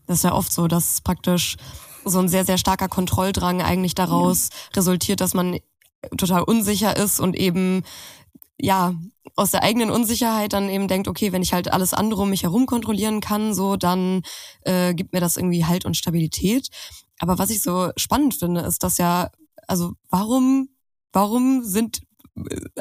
[0.05, 1.55] Das ist ja oft so, dass praktisch
[2.03, 4.77] so ein sehr, sehr starker Kontrolldrang eigentlich daraus ja.
[4.77, 5.59] resultiert, dass man
[6.17, 7.83] total unsicher ist und eben
[8.59, 8.95] ja
[9.35, 12.43] aus der eigenen Unsicherheit dann eben denkt, okay, wenn ich halt alles andere um mich
[12.43, 14.21] herum kontrollieren kann, so dann
[14.61, 16.69] äh, gibt mir das irgendwie Halt und Stabilität.
[17.19, 19.29] Aber was ich so spannend finde, ist, dass ja,
[19.67, 20.69] also warum,
[21.13, 22.01] warum sind,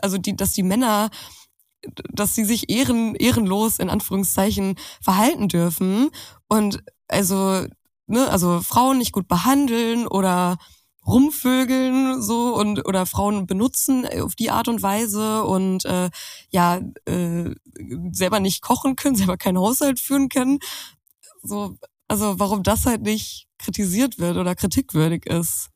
[0.00, 1.10] also die, dass die Männer
[2.12, 6.10] dass sie sich ehren, ehrenlos in Anführungszeichen verhalten dürfen
[6.48, 7.66] und also
[8.06, 10.56] ne, also Frauen nicht gut behandeln oder
[11.06, 16.10] rumvögeln so und oder Frauen benutzen auf die Art und Weise und äh,
[16.50, 17.54] ja äh,
[18.12, 20.58] selber nicht kochen können, selber keinen Haushalt führen können.
[21.42, 21.76] So,
[22.08, 25.70] also warum das halt nicht kritisiert wird oder kritikwürdig ist.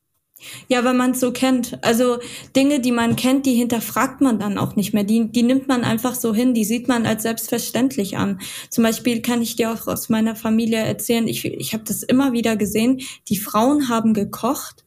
[0.67, 1.83] Ja, weil man es so kennt.
[1.83, 2.17] Also
[2.55, 5.03] Dinge, die man kennt, die hinterfragt man dann auch nicht mehr.
[5.03, 8.39] Die, die nimmt man einfach so hin, die sieht man als selbstverständlich an.
[8.69, 12.33] Zum Beispiel kann ich dir auch aus meiner Familie erzählen, ich, ich habe das immer
[12.33, 14.83] wieder gesehen, die Frauen haben gekocht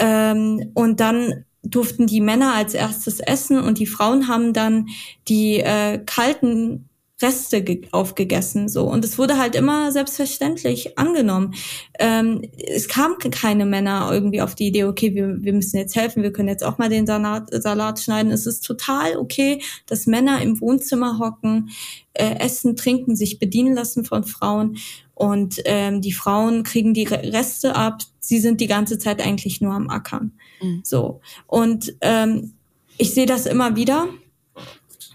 [0.00, 4.88] ähm, und dann durften die Männer als erstes essen und die Frauen haben dann
[5.28, 6.89] die äh, kalten
[7.22, 11.54] Reste aufgegessen so und es wurde halt immer selbstverständlich angenommen.
[11.98, 16.22] Ähm, es kam keine Männer irgendwie auf die Idee, okay, wir, wir müssen jetzt helfen,
[16.22, 18.32] wir können jetzt auch mal den Salat, Salat schneiden.
[18.32, 21.70] Es ist total okay, dass Männer im Wohnzimmer hocken,
[22.14, 24.78] äh, essen, trinken, sich bedienen lassen von Frauen
[25.20, 27.98] und ähm, die Frauen kriegen die Reste ab.
[28.20, 30.32] Sie sind die ganze Zeit eigentlich nur am Ackern.
[30.62, 30.80] Mhm.
[30.82, 31.20] So.
[31.46, 32.54] Und ähm,
[32.96, 34.08] ich sehe das immer wieder,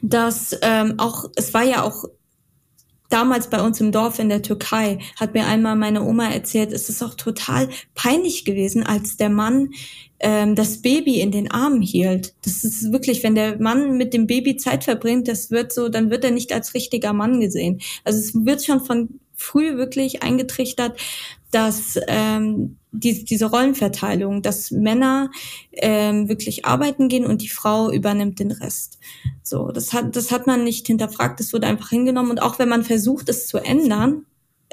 [0.09, 2.05] dass ähm, auch, es war ja auch
[3.09, 6.89] damals bei uns im Dorf in der Türkei, hat mir einmal meine Oma erzählt, es
[6.89, 9.69] ist auch total peinlich gewesen, als der Mann
[10.19, 12.33] ähm, das Baby in den Armen hielt.
[12.43, 16.09] Das ist wirklich, wenn der Mann mit dem Baby Zeit verbringt, das wird so, dann
[16.09, 17.81] wird er nicht als richtiger Mann gesehen.
[18.03, 20.97] Also es wird schon von früh wirklich eingetrichtert,
[21.51, 25.31] dass ähm, die, diese Rollenverteilung, dass Männer
[25.73, 28.99] ähm, wirklich arbeiten gehen und die Frau übernimmt den Rest.
[29.43, 32.31] So, das hat, das hat man nicht hinterfragt, das wurde einfach hingenommen.
[32.31, 34.25] Und auch wenn man versucht, es zu ändern,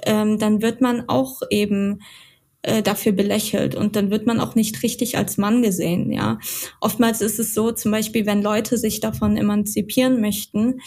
[0.05, 2.01] ähm, dann wird man auch eben
[2.63, 6.13] äh, dafür belächelt und dann wird man auch nicht richtig als Mann gesehen.
[6.13, 6.39] Ja,
[6.81, 10.81] oftmals ist es so, zum Beispiel, wenn Leute sich davon emanzipieren möchten,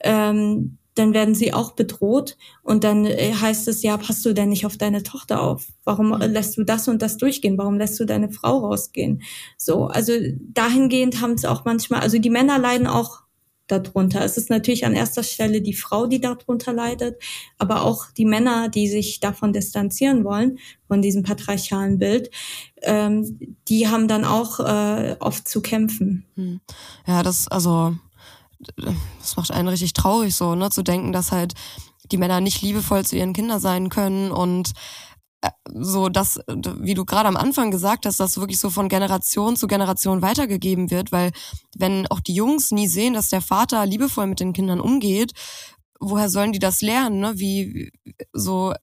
[0.00, 4.48] ähm, dann werden sie auch bedroht und dann äh, heißt es, ja, passt du denn
[4.48, 5.66] nicht auf deine Tochter auf?
[5.84, 6.20] Warum mhm.
[6.20, 7.58] lässt du das und das durchgehen?
[7.58, 9.22] Warum lässt du deine Frau rausgehen?
[9.56, 13.24] So, also dahingehend haben es auch manchmal, also die Männer leiden auch
[13.66, 14.22] darunter.
[14.22, 17.20] Es ist natürlich an erster Stelle die Frau, die darunter leidet,
[17.58, 22.30] aber auch die Männer, die sich davon distanzieren wollen, von diesem patriarchalen Bild,
[22.82, 26.26] ähm, die haben dann auch äh, oft zu kämpfen.
[26.36, 26.60] Hm.
[27.06, 27.96] Ja, das, also,
[28.76, 31.54] das macht einen richtig traurig so, ne, zu denken, dass halt
[32.10, 34.72] die Männer nicht liebevoll zu ihren Kindern sein können und
[35.40, 39.56] äh, so dass, wie du gerade am Anfang gesagt hast, dass wirklich so von Generation
[39.56, 41.32] zu Generation weitergegeben wird, weil
[41.76, 45.32] wenn auch die Jungs nie sehen, dass der Vater liebevoll mit den Kindern umgeht,
[46.00, 47.32] woher sollen die das lernen, ne?
[47.36, 47.90] Wie
[48.32, 48.74] so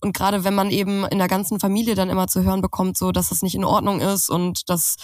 [0.00, 3.12] und gerade wenn man eben in der ganzen Familie dann immer zu hören bekommt, so
[3.12, 4.96] dass das nicht in Ordnung ist und dass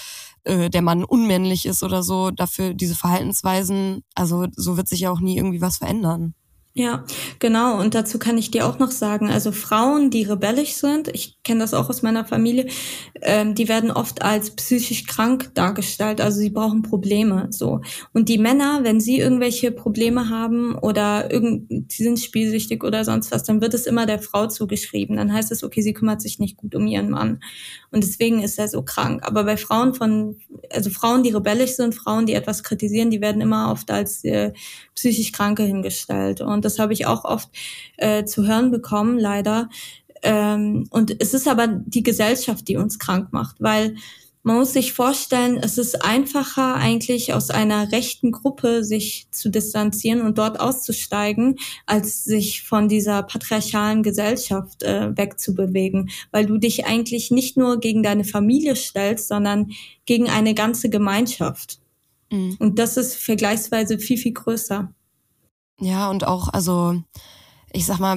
[0.45, 5.11] äh, der Mann unmännlich ist oder so, dafür diese Verhaltensweisen, also so wird sich ja
[5.11, 6.35] auch nie irgendwie was verändern.
[6.75, 7.05] Ja,
[7.39, 7.79] genau.
[7.79, 11.61] Und dazu kann ich dir auch noch sagen, also Frauen, die rebellisch sind, ich kenne
[11.61, 12.67] das auch aus meiner Familie,
[13.21, 16.23] ähm, die werden oft als psychisch krank dargestellt.
[16.23, 17.83] Also sie brauchen Probleme, so.
[18.15, 23.33] Und die Männer, wenn sie irgendwelche Probleme haben oder irgend, sie sind spielsüchtig oder sonst
[23.33, 25.19] was, dann wird es immer der Frau zugeschrieben.
[25.19, 27.41] Dann heißt es, okay, sie kümmert sich nicht gut um ihren Mann.
[27.91, 29.21] Und deswegen ist er so krank.
[29.25, 33.43] Aber bei Frauen von, also Frauen, die rebellisch sind, Frauen, die etwas kritisieren, die werden
[33.43, 34.55] immer oft als äh,
[34.95, 36.41] psychisch Kranke hingestellt.
[36.41, 37.49] Und das habe ich auch oft
[37.97, 39.69] äh, zu hören bekommen, leider.
[40.23, 43.97] Ähm, und es ist aber die Gesellschaft, die uns krank macht, weil
[44.45, 50.21] man muss sich vorstellen, es ist einfacher eigentlich aus einer rechten Gruppe sich zu distanzieren
[50.21, 57.31] und dort auszusteigen, als sich von dieser patriarchalen Gesellschaft äh, wegzubewegen, weil du dich eigentlich
[57.31, 59.71] nicht nur gegen deine Familie stellst, sondern
[60.07, 61.79] gegen eine ganze Gemeinschaft.
[62.33, 62.57] Mhm.
[62.59, 64.93] Und das ist vergleichsweise viel, viel größer.
[65.81, 67.03] Ja, und auch, also
[67.73, 68.17] ich sag mal,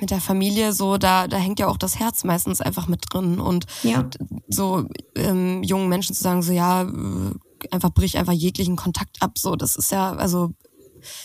[0.00, 3.38] mit der Familie so, da, da hängt ja auch das Herz meistens einfach mit drin.
[3.38, 4.08] Und ja.
[4.48, 9.38] so ähm, jungen Menschen zu sagen, so ja, äh, einfach brich einfach jeglichen Kontakt ab,
[9.38, 10.52] so, das ist ja, also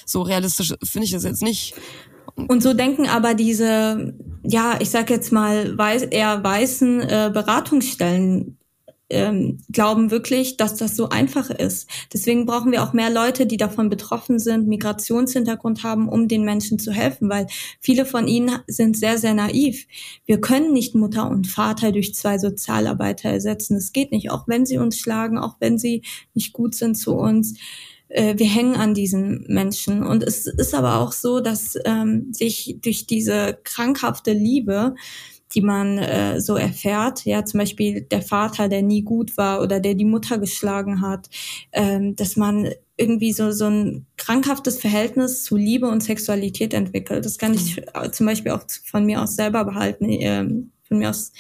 [0.06, 1.76] so realistisch finde ich das jetzt nicht.
[2.36, 8.58] Und so denken aber diese, ja, ich sag jetzt mal, weiß, eher weißen äh, Beratungsstellen
[9.14, 11.90] ähm, glauben wirklich, dass das so einfach ist.
[12.12, 16.80] Deswegen brauchen wir auch mehr Leute, die davon betroffen sind, Migrationshintergrund haben, um den Menschen
[16.80, 17.48] zu helfen, weil
[17.80, 19.86] viele von ihnen sind sehr, sehr naiv.
[20.26, 23.76] Wir können nicht Mutter und Vater durch zwei Sozialarbeiter ersetzen.
[23.76, 26.02] Das geht nicht, auch wenn sie uns schlagen, auch wenn sie
[26.34, 27.60] nicht gut sind zu uns
[28.10, 30.04] äh, wir hängen an diesen Menschen.
[30.04, 34.94] Und es ist aber auch so, dass ähm, sich durch diese krankhafte Liebe
[35.54, 37.26] die man äh, so erfährt.
[37.26, 41.30] Ja, zum Beispiel der Vater, der nie gut war oder der die Mutter geschlagen hat,
[41.72, 47.26] ähm, dass man irgendwie so, so ein krankhaftes Verhältnis zu Liebe und Sexualität entwickelt.
[47.26, 48.12] Das kann ich mhm.
[48.12, 50.46] zum Beispiel auch von mir aus selber behalten, äh,
[50.84, 51.32] von mir aus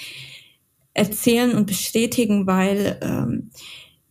[0.93, 3.51] erzählen und bestätigen, weil ähm,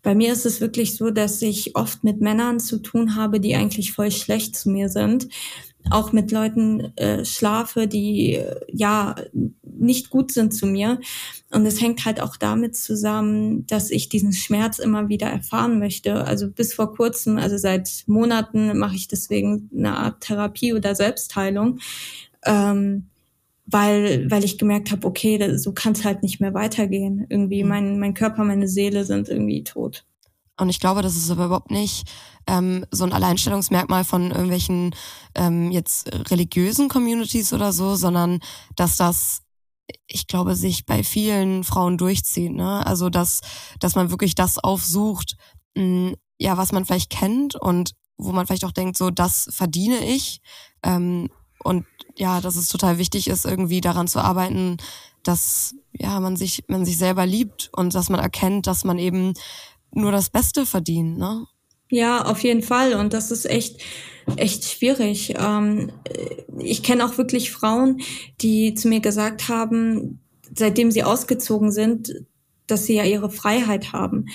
[0.03, 3.55] bei mir ist es wirklich so, dass ich oft mit Männern zu tun habe, die
[3.55, 5.29] eigentlich voll schlecht zu mir sind
[5.91, 9.15] auch mit Leuten äh, schlafe, die äh, ja
[9.63, 11.01] nicht gut sind zu mir.
[11.51, 16.25] Und es hängt halt auch damit zusammen, dass ich diesen Schmerz immer wieder erfahren möchte.
[16.25, 21.79] Also bis vor kurzem, also seit Monaten mache ich deswegen eine Art Therapie oder Selbstheilung.
[22.45, 23.09] Ähm,
[23.67, 27.27] weil, weil ich gemerkt habe, okay, so kann es halt nicht mehr weitergehen.
[27.29, 27.69] Irgendwie mhm.
[27.69, 30.05] mein, mein Körper, meine Seele sind irgendwie tot.
[30.63, 32.09] Und ich glaube, das ist aber überhaupt nicht
[32.47, 34.95] ähm, so ein Alleinstellungsmerkmal von irgendwelchen
[35.35, 38.41] ähm, jetzt religiösen Communities oder so, sondern
[38.77, 39.43] dass das,
[40.07, 42.53] ich glaube, sich bei vielen Frauen durchzieht.
[42.53, 42.85] Ne?
[42.87, 43.41] Also dass,
[43.79, 45.37] dass man wirklich das aufsucht,
[45.77, 50.05] mh, ja, was man vielleicht kennt und wo man vielleicht auch denkt, so das verdiene
[50.05, 50.41] ich.
[50.83, 51.29] Ähm,
[51.63, 54.77] und ja, dass es total wichtig ist, irgendwie daran zu arbeiten,
[55.23, 59.35] dass ja man sich man sich selber liebt und dass man erkennt, dass man eben
[59.95, 61.47] nur das Beste verdient, ne?
[61.91, 62.95] Ja, auf jeden Fall.
[62.95, 63.83] Und das ist echt,
[64.37, 65.35] echt schwierig.
[65.39, 65.93] Ähm,
[66.59, 68.01] ich kenne auch wirklich Frauen,
[68.41, 70.21] die zu mir gesagt haben,
[70.55, 72.25] seitdem sie ausgezogen sind,
[72.67, 74.27] dass sie ja ihre Freiheit haben.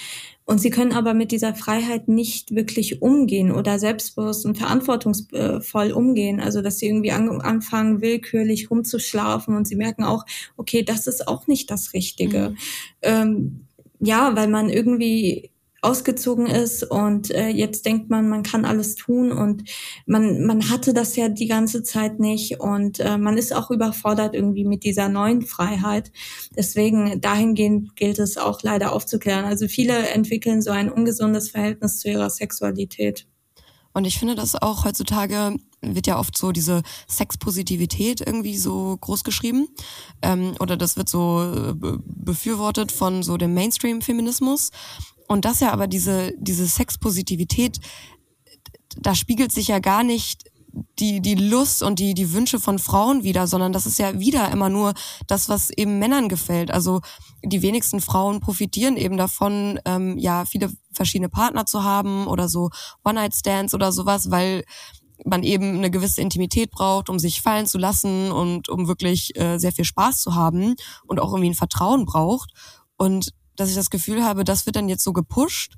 [0.45, 6.39] Und sie können aber mit dieser Freiheit nicht wirklich umgehen oder selbstbewusst und verantwortungsvoll umgehen.
[6.39, 11.47] Also, dass sie irgendwie anfangen, willkürlich rumzuschlafen und sie merken auch, okay, das ist auch
[11.47, 12.51] nicht das Richtige.
[12.51, 12.57] Mhm.
[13.01, 13.66] Ähm,
[13.99, 19.31] ja, weil man irgendwie ausgezogen ist und äh, jetzt denkt man, man kann alles tun
[19.31, 19.63] und
[20.05, 24.33] man, man hatte das ja die ganze Zeit nicht und äh, man ist auch überfordert
[24.33, 26.11] irgendwie mit dieser neuen Freiheit.
[26.55, 29.45] Deswegen dahingehend gilt es auch leider aufzuklären.
[29.45, 33.27] Also viele entwickeln so ein ungesundes Verhältnis zu ihrer Sexualität.
[33.93, 39.23] Und ich finde das auch heutzutage wird ja oft so diese Sexpositivität irgendwie so groß
[39.23, 39.67] geschrieben.
[40.21, 41.73] Ähm, oder das wird so äh,
[42.05, 44.71] befürwortet von so dem Mainstream-Feminismus.
[45.27, 47.79] Und das ja aber diese, diese Sexpositivität,
[48.97, 50.45] da spiegelt sich ja gar nicht
[50.99, 54.51] die, die Lust und die, die Wünsche von Frauen wieder, sondern das ist ja wieder
[54.51, 54.93] immer nur
[55.27, 56.71] das, was eben Männern gefällt.
[56.71, 57.01] Also
[57.43, 62.69] die wenigsten Frauen profitieren eben davon, ähm, ja, viele verschiedene Partner zu haben oder so
[63.03, 64.63] One-Night-Stands oder sowas, weil
[65.25, 69.57] man eben eine gewisse Intimität braucht, um sich fallen zu lassen und um wirklich äh,
[69.57, 70.75] sehr viel Spaß zu haben
[71.05, 72.51] und auch irgendwie ein Vertrauen braucht.
[72.97, 75.75] Und dass ich das Gefühl habe, das wird dann jetzt so gepusht,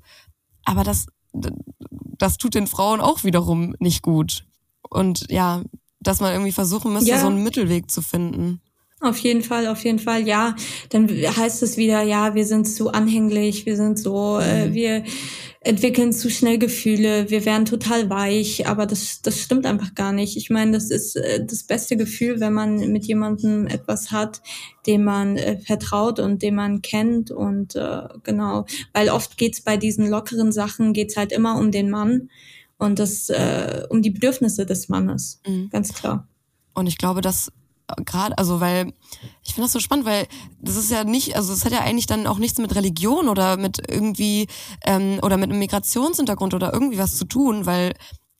[0.64, 4.46] aber das, das tut den Frauen auch wiederum nicht gut.
[4.88, 5.62] Und ja,
[6.00, 7.20] dass man irgendwie versuchen müsste, ja.
[7.20, 8.60] so einen Mittelweg zu finden.
[9.00, 10.54] Auf jeden Fall, auf jeden Fall, ja.
[10.90, 14.74] Dann heißt es wieder, ja, wir sind zu anhänglich, wir sind so, äh, mhm.
[14.74, 15.04] wir
[15.62, 20.36] entwickeln zu schnell Gefühle, wir werden total weich, aber das, das stimmt einfach gar nicht.
[20.36, 24.42] Ich meine, das ist äh, das beste Gefühl, wenn man mit jemandem etwas hat,
[24.86, 29.78] dem man äh, vertraut und dem man kennt und äh, genau, weil oft geht's bei
[29.78, 32.30] diesen lockeren Sachen, geht's halt immer um den Mann
[32.78, 35.68] und das äh, um die Bedürfnisse des Mannes, mhm.
[35.70, 36.26] ganz klar.
[36.72, 37.52] Und ich glaube, dass
[38.04, 38.92] gerade, also weil
[39.42, 40.26] ich finde das so spannend, weil
[40.60, 43.56] das ist ja nicht, also es hat ja eigentlich dann auch nichts mit Religion oder
[43.56, 44.46] mit irgendwie
[44.84, 47.94] ähm, oder mit einem Migrationshintergrund oder irgendwie was zu tun, weil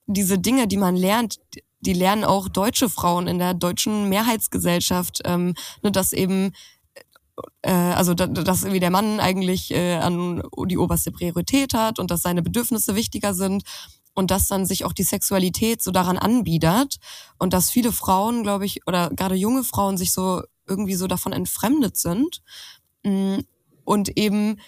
[0.07, 1.37] diese Dinge, die man lernt,
[1.81, 6.53] die lernen auch deutsche Frauen in der deutschen Mehrheitsgesellschaft, ähm, ne, dass eben
[7.63, 12.23] äh, also dass irgendwie der Mann eigentlich äh, an die oberste Priorität hat und dass
[12.23, 13.63] seine Bedürfnisse wichtiger sind
[14.15, 16.97] und dass dann sich auch die Sexualität so daran anbiedert
[17.39, 21.33] und dass viele Frauen, glaube ich, oder gerade junge Frauen sich so irgendwie so davon
[21.33, 22.43] entfremdet sind.
[23.05, 23.39] Mm,
[23.85, 24.59] und eben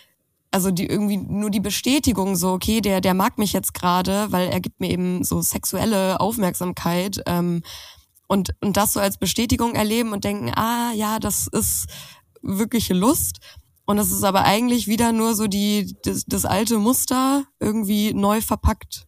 [0.50, 4.48] also die irgendwie nur die Bestätigung so okay der der mag mich jetzt gerade weil
[4.48, 7.62] er gibt mir eben so sexuelle Aufmerksamkeit ähm,
[8.28, 11.86] und und das so als Bestätigung erleben und denken ah ja das ist
[12.42, 13.38] wirkliche Lust.
[13.84, 18.40] Und das ist aber eigentlich wieder nur so die das, das alte Muster irgendwie neu
[18.40, 19.06] verpackt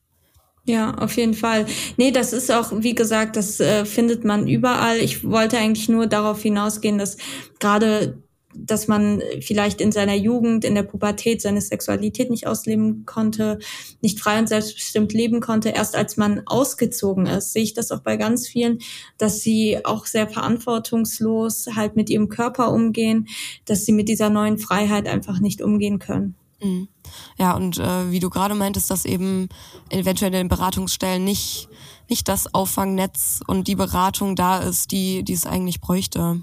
[0.67, 1.67] ja, auf jeden Fall.
[1.99, 4.97] Nee, das ist auch, wie gesagt, das äh, findet man überall.
[4.97, 7.19] Ich wollte eigentlich nur darauf hinausgehen, dass
[7.61, 8.23] gerade,
[8.55, 13.59] dass man vielleicht in seiner Jugend, in der Pubertät seine Sexualität nicht ausleben konnte,
[14.01, 15.69] nicht frei und selbstbestimmt leben konnte.
[15.69, 18.79] Erst als man ausgezogen ist, sehe ich das auch bei ganz vielen,
[19.19, 23.29] dass sie auch sehr verantwortungslos halt mit ihrem Körper umgehen,
[23.67, 26.37] dass sie mit dieser neuen Freiheit einfach nicht umgehen können.
[26.65, 26.89] Mhm.
[27.39, 29.49] Ja, und äh, wie du gerade meintest, dass eben
[29.91, 31.69] eventuell in den Beratungsstellen nicht,
[32.09, 36.41] nicht das Auffangnetz und die Beratung da ist, die, die es eigentlich bräuchte.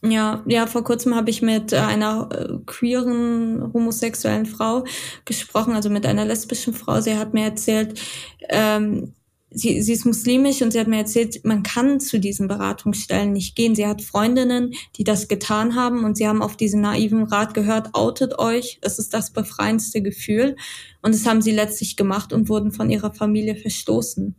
[0.00, 4.84] Ja, ja, vor kurzem habe ich mit einer äh, queeren homosexuellen Frau
[5.24, 7.00] gesprochen, also mit einer lesbischen Frau.
[7.00, 8.00] Sie hat mir erzählt,
[8.48, 9.14] ähm,
[9.50, 13.56] sie, sie ist muslimisch und sie hat mir erzählt, man kann zu diesen Beratungsstellen nicht
[13.56, 13.74] gehen.
[13.74, 17.94] Sie hat Freundinnen, die das getan haben und sie haben auf diesen naiven Rat gehört,
[17.94, 20.56] outet euch, das ist das befreiendste Gefühl.
[21.02, 24.36] Und das haben sie letztlich gemacht und wurden von ihrer Familie verstoßen.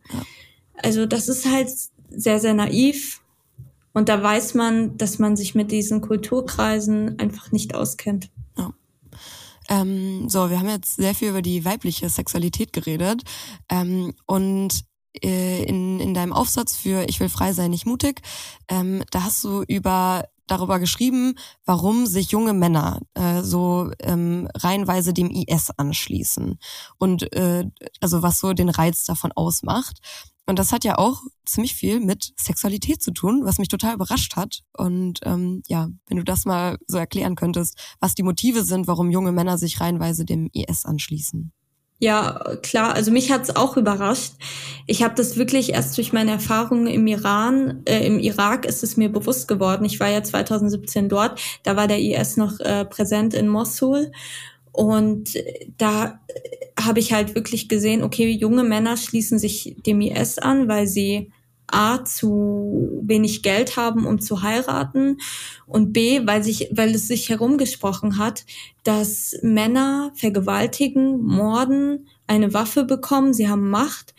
[0.74, 1.69] Also das ist halt
[2.10, 3.22] sehr, sehr naiv.
[3.93, 8.30] Und da weiß man, dass man sich mit diesen Kulturkreisen einfach nicht auskennt.
[8.58, 8.74] Ja.
[9.67, 13.24] Ähm, so, wir haben jetzt sehr viel über die weibliche Sexualität geredet.
[13.69, 18.22] Ähm, und äh, in, in deinem Aufsatz für Ich will frei sein, nicht mutig,
[18.67, 25.13] ähm, da hast du über darüber geschrieben, warum sich junge Männer äh, so ähm, reihenweise
[25.13, 26.60] dem IS anschließen
[26.98, 27.65] und äh,
[28.02, 30.00] also was so den Reiz davon ausmacht.
[30.45, 34.36] Und das hat ja auch ziemlich viel mit Sexualität zu tun, was mich total überrascht
[34.36, 34.63] hat.
[34.76, 39.12] Und ähm, ja, wenn du das mal so erklären könntest, was die Motive sind, warum
[39.12, 41.52] junge Männer sich reihenweise dem IS anschließen.
[42.01, 42.93] Ja, klar.
[42.93, 44.33] Also mich hat's auch überrascht.
[44.88, 48.95] Ich habe das wirklich erst durch meine Erfahrungen im Iran, äh, im Irak ist es
[48.95, 49.83] mir bewusst geworden.
[49.83, 51.41] Ich war ja 2017 dort.
[51.63, 54.12] Da war der IS noch äh, präsent in Mosul.
[54.71, 55.33] Und
[55.77, 56.21] da
[56.79, 61.31] habe ich halt wirklich gesehen, okay, junge Männer schließen sich dem IS an, weil sie
[61.73, 65.17] A, zu wenig Geld haben, um zu heiraten
[65.65, 68.45] und B, weil, sich, weil es sich herumgesprochen hat,
[68.84, 74.13] dass Männer vergewaltigen, morden, eine Waffe bekommen, sie haben Macht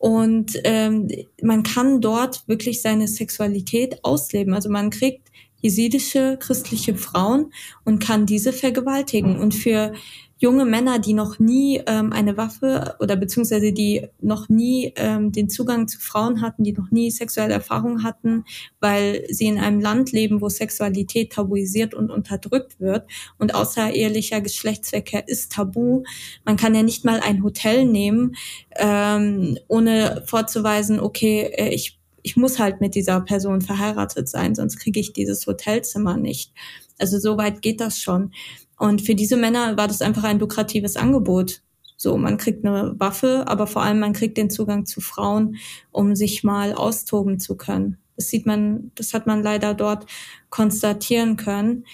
[0.00, 1.08] und ähm,
[1.42, 4.54] man kann dort wirklich seine Sexualität ausleben.
[4.54, 7.52] Also man kriegt jesidische christliche Frauen
[7.84, 9.38] und kann diese vergewaltigen.
[9.38, 9.92] Und für
[10.40, 15.50] junge Männer, die noch nie ähm, eine Waffe oder beziehungsweise die noch nie ähm, den
[15.50, 18.44] Zugang zu Frauen hatten, die noch nie sexuelle Erfahrungen hatten,
[18.80, 23.06] weil sie in einem Land leben, wo Sexualität tabuisiert und unterdrückt wird
[23.38, 26.04] und außerehelicher Geschlechtsverkehr ist tabu.
[26.46, 28.34] Man kann ja nicht mal ein Hotel nehmen,
[28.76, 34.78] ähm, ohne vorzuweisen, okay, äh, ich ich muss halt mit dieser Person verheiratet sein, sonst
[34.78, 36.52] kriege ich dieses Hotelzimmer nicht.
[36.98, 38.32] Also so weit geht das schon.
[38.80, 41.60] Und für diese Männer war das einfach ein lukratives Angebot.
[41.98, 45.56] So, man kriegt eine Waffe, aber vor allem man kriegt den Zugang zu Frauen,
[45.90, 47.98] um sich mal austoben zu können.
[48.16, 50.06] Das sieht man, das hat man leider dort
[50.48, 51.84] konstatieren können.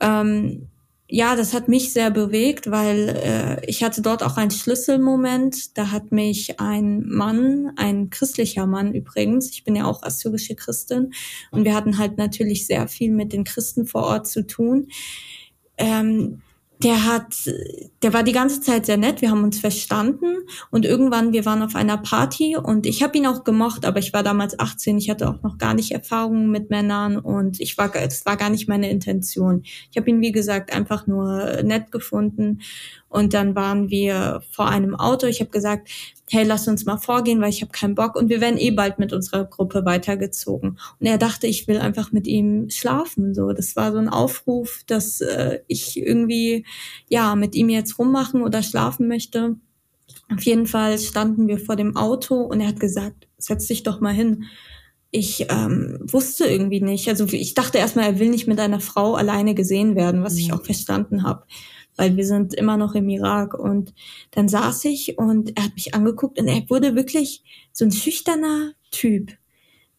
[0.00, 0.66] Ähm,
[1.06, 5.78] ja, das hat mich sehr bewegt, weil äh, ich hatte dort auch einen Schlüsselmoment.
[5.78, 11.12] Da hat mich ein Mann, ein christlicher Mann übrigens, ich bin ja auch assyrische Christin,
[11.52, 14.88] und wir hatten halt natürlich sehr viel mit den Christen vor Ort zu tun.
[15.76, 16.42] Ähm,
[16.82, 17.34] der hat,
[18.02, 20.38] der war die ganze Zeit sehr nett, wir haben uns verstanden
[20.70, 24.12] und irgendwann, wir waren auf einer Party und ich habe ihn auch gemocht, aber ich
[24.12, 27.94] war damals 18, ich hatte auch noch gar nicht Erfahrungen mit Männern und ich war,
[27.94, 29.62] es war gar nicht meine Intention.
[29.64, 32.60] Ich habe ihn, wie gesagt, einfach nur nett gefunden
[33.14, 35.28] und dann waren wir vor einem Auto.
[35.28, 35.88] Ich habe gesagt,
[36.30, 38.16] hey, lass uns mal vorgehen, weil ich habe keinen Bock.
[38.16, 40.80] Und wir werden eh bald mit unserer Gruppe weitergezogen.
[40.98, 43.32] Und er dachte, ich will einfach mit ihm schlafen.
[43.32, 46.66] So, das war so ein Aufruf, dass äh, ich irgendwie
[47.08, 49.54] ja mit ihm jetzt rummachen oder schlafen möchte.
[50.34, 54.00] Auf jeden Fall standen wir vor dem Auto und er hat gesagt, setz dich doch
[54.00, 54.46] mal hin.
[55.12, 57.08] Ich ähm, wusste irgendwie nicht.
[57.08, 60.48] Also ich dachte erstmal, er will nicht mit einer Frau alleine gesehen werden, was ich
[60.48, 60.54] mhm.
[60.54, 61.44] auch verstanden habe
[61.96, 63.54] weil wir sind immer noch im Irak.
[63.54, 63.94] Und
[64.32, 67.42] dann saß ich und er hat mich angeguckt und er wurde wirklich
[67.72, 69.32] so ein schüchterner Typ,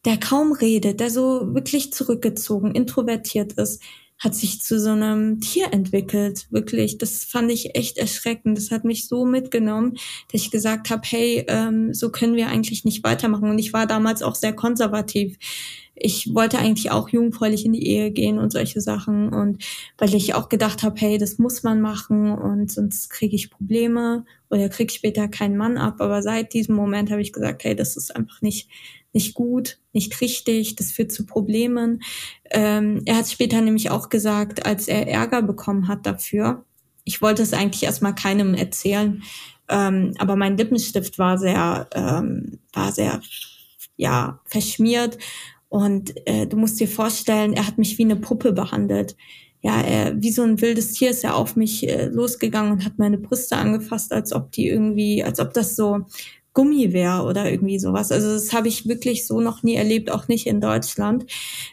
[0.06, 3.82] der kaum redet, der so wirklich zurückgezogen, introvertiert ist,
[4.18, 6.48] hat sich zu so einem Tier entwickelt.
[6.50, 8.58] Wirklich, das fand ich echt erschreckend.
[8.58, 9.94] Das hat mich so mitgenommen,
[10.32, 13.50] dass ich gesagt habe, hey, ähm, so können wir eigentlich nicht weitermachen.
[13.50, 15.38] Und ich war damals auch sehr konservativ
[15.96, 19.30] ich wollte eigentlich auch jungfräulich in die Ehe gehen und solche Sachen.
[19.34, 19.64] Und
[19.98, 24.26] weil ich auch gedacht habe, hey, das muss man machen und sonst kriege ich Probleme
[24.50, 25.96] oder krieg später keinen Mann ab.
[26.00, 28.70] Aber seit diesem Moment habe ich gesagt, hey, das ist einfach nicht,
[29.16, 32.04] nicht gut, nicht richtig, das führt zu Problemen.
[32.52, 36.66] Ähm, er hat später nämlich auch gesagt, als er Ärger bekommen hat dafür,
[37.06, 39.24] ich wollte es eigentlich erstmal keinem erzählen,
[39.70, 43.22] ähm, aber mein Lippenstift war sehr, ähm, war sehr,
[43.96, 45.18] ja, verschmiert
[45.70, 49.16] und äh, du musst dir vorstellen, er hat mich wie eine Puppe behandelt.
[49.62, 53.00] Ja, er, wie so ein wildes Tier ist er auf mich äh, losgegangen und hat
[53.00, 56.06] meine Brüste angefasst, als ob die irgendwie, als ob das so
[56.56, 58.12] Gummi wäre oder irgendwie sowas.
[58.12, 61.26] Also das habe ich wirklich so noch nie erlebt, auch nicht in Deutschland.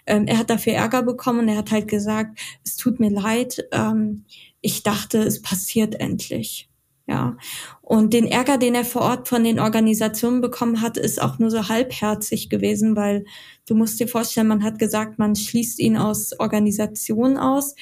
[0.07, 3.65] Ähm, er hat dafür Ärger bekommen und er hat halt gesagt, es tut mir leid,
[3.73, 4.25] ähm,
[4.61, 6.69] ich dachte, es passiert endlich.
[7.07, 7.37] Ja.
[7.81, 11.51] Und den Ärger, den er vor Ort von den Organisationen bekommen hat, ist auch nur
[11.51, 13.25] so halbherzig gewesen, weil
[13.67, 17.75] du musst dir vorstellen, man hat gesagt, man schließt ihn aus Organisationen aus.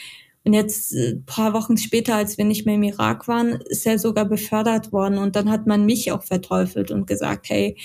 [0.44, 3.98] Und jetzt äh, paar Wochen später, als wir nicht mehr im Irak waren, ist er
[3.98, 5.18] sogar befördert worden.
[5.18, 7.76] Und dann hat man mich auch verteufelt und gesagt, hey,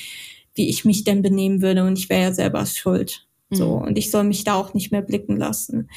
[0.53, 1.83] wie ich mich denn benehmen würde.
[1.83, 3.27] Und ich wäre ja selber schuld.
[3.49, 3.55] Mhm.
[3.55, 3.69] So.
[3.73, 5.89] Und ich soll mich da auch nicht mehr blicken lassen.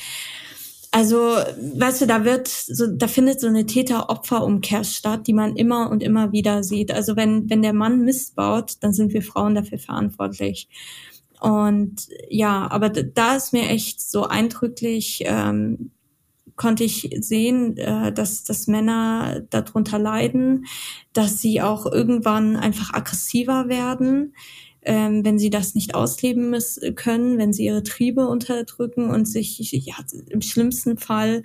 [0.91, 5.91] Also, weißt du, da wird so, da findet so eine Täter-Opfer-Umkehr statt, die man immer
[5.91, 6.93] und immer wieder sieht.
[6.93, 10.69] Also wenn, wenn der Mann Mist baut, dann sind wir Frauen dafür verantwortlich.
[11.41, 15.93] Und ja, aber da ist mir echt so eindrücklich, ähm,
[16.59, 20.67] konnte ich sehen, äh, dass, dass Männer darunter leiden,
[21.15, 24.35] dass sie auch irgendwann einfach aggressiver werden
[24.89, 29.71] ähm, wenn sie das nicht ausleben müssen, können, wenn sie ihre Triebe unterdrücken und sich
[29.71, 29.97] ja,
[30.31, 31.43] im schlimmsten Fall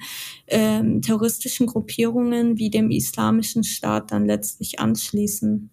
[0.48, 5.70] ähm, terroristischen Gruppierungen wie dem Islamischen Staat dann letztlich anschließen.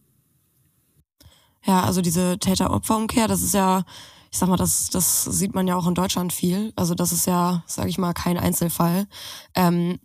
[1.65, 3.85] Ja, also diese Täter-Opfer-Umkehr, das ist ja,
[4.31, 6.73] ich sag mal, das, das sieht man ja auch in Deutschland viel.
[6.77, 9.07] Also das ist ja, sage ich mal, kein Einzelfall.
[9.55, 9.99] Ähm,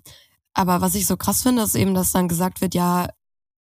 [0.53, 3.07] aber was ich so krass finde, ist eben, dass dann gesagt wird, ja,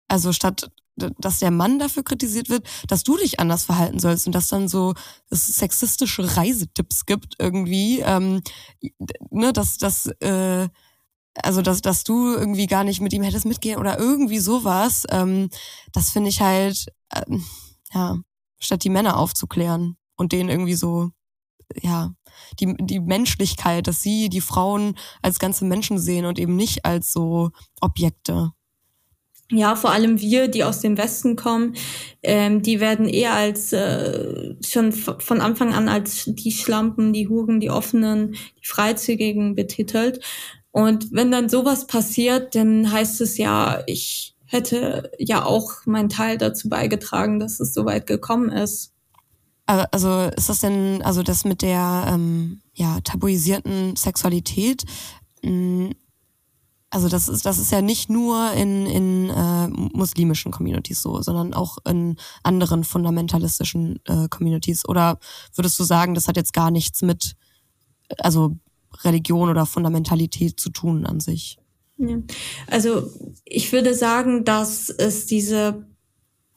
[0.07, 4.35] also statt dass der Mann dafür kritisiert wird, dass du dich anders verhalten sollst und
[4.35, 4.93] dass dann so
[5.31, 8.41] sexistische Reisetipps gibt irgendwie, ähm,
[9.31, 10.69] ne, dass das äh,
[11.35, 15.05] also dass dass du irgendwie gar nicht mit ihm hättest mitgehen oder irgendwie sowas.
[15.09, 15.49] Ähm,
[15.93, 17.23] das finde ich halt äh,
[17.91, 18.17] ja
[18.59, 21.11] statt die Männer aufzuklären und denen irgendwie so
[21.81, 22.13] ja
[22.59, 27.11] die die Menschlichkeit, dass sie die Frauen als ganze Menschen sehen und eben nicht als
[27.13, 27.51] so
[27.81, 28.53] Objekte
[29.51, 31.75] ja, vor allem wir, die aus dem Westen kommen,
[32.23, 37.59] ähm, die werden eher als äh, schon von Anfang an als die Schlampen, die Huren,
[37.59, 40.21] die Offenen, die Freizügigen betitelt.
[40.71, 46.37] Und wenn dann sowas passiert, dann heißt es ja, ich hätte ja auch meinen Teil
[46.37, 48.92] dazu beigetragen, dass es so weit gekommen ist.
[49.65, 54.83] Also ist das denn, also das mit der ähm, ja, tabuisierten Sexualität,
[55.41, 55.91] mh, hm,
[56.93, 61.55] also das ist, das ist ja nicht nur in, in äh, muslimischen Communities so, sondern
[61.55, 64.87] auch in anderen fundamentalistischen äh, Communities.
[64.87, 65.17] Oder
[65.55, 67.33] würdest du sagen, das hat jetzt gar nichts mit
[68.19, 68.57] also
[69.03, 71.57] Religion oder Fundamentalität zu tun an sich?
[72.67, 73.09] Also
[73.43, 75.87] ich würde sagen, dass es diese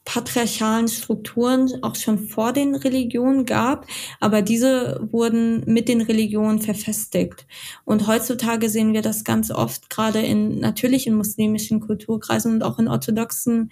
[0.07, 3.85] patriarchalen Strukturen auch schon vor den Religionen gab,
[4.21, 7.45] aber diese wurden mit den Religionen verfestigt.
[7.83, 12.79] Und heutzutage sehen wir das ganz oft, gerade in natürlich in muslimischen Kulturkreisen und auch
[12.79, 13.69] in orthodoxen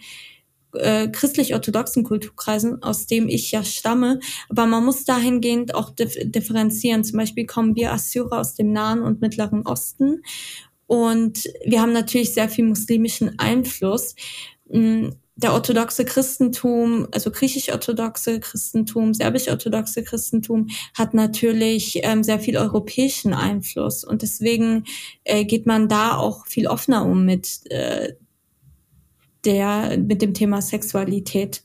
[0.73, 4.19] äh, christlich-orthodoxen Kulturkreisen, aus dem ich ja stamme.
[4.49, 7.05] Aber man muss dahingehend auch dif differenzieren.
[7.05, 10.21] Zum Beispiel kommen wir Assyrer aus dem Nahen und Mittleren Osten.
[10.85, 14.15] Und wir haben natürlich sehr viel muslimischen Einfluss.
[14.69, 23.33] Mm, der orthodoxe Christentum, also griechisch-orthodoxe Christentum, serbisch-orthodoxe Christentum hat natürlich ähm, sehr viel europäischen
[23.33, 24.85] Einfluss und deswegen
[25.25, 28.13] äh, geht man da auch viel offener um mit äh,
[29.43, 31.63] der mit dem Thema Sexualität.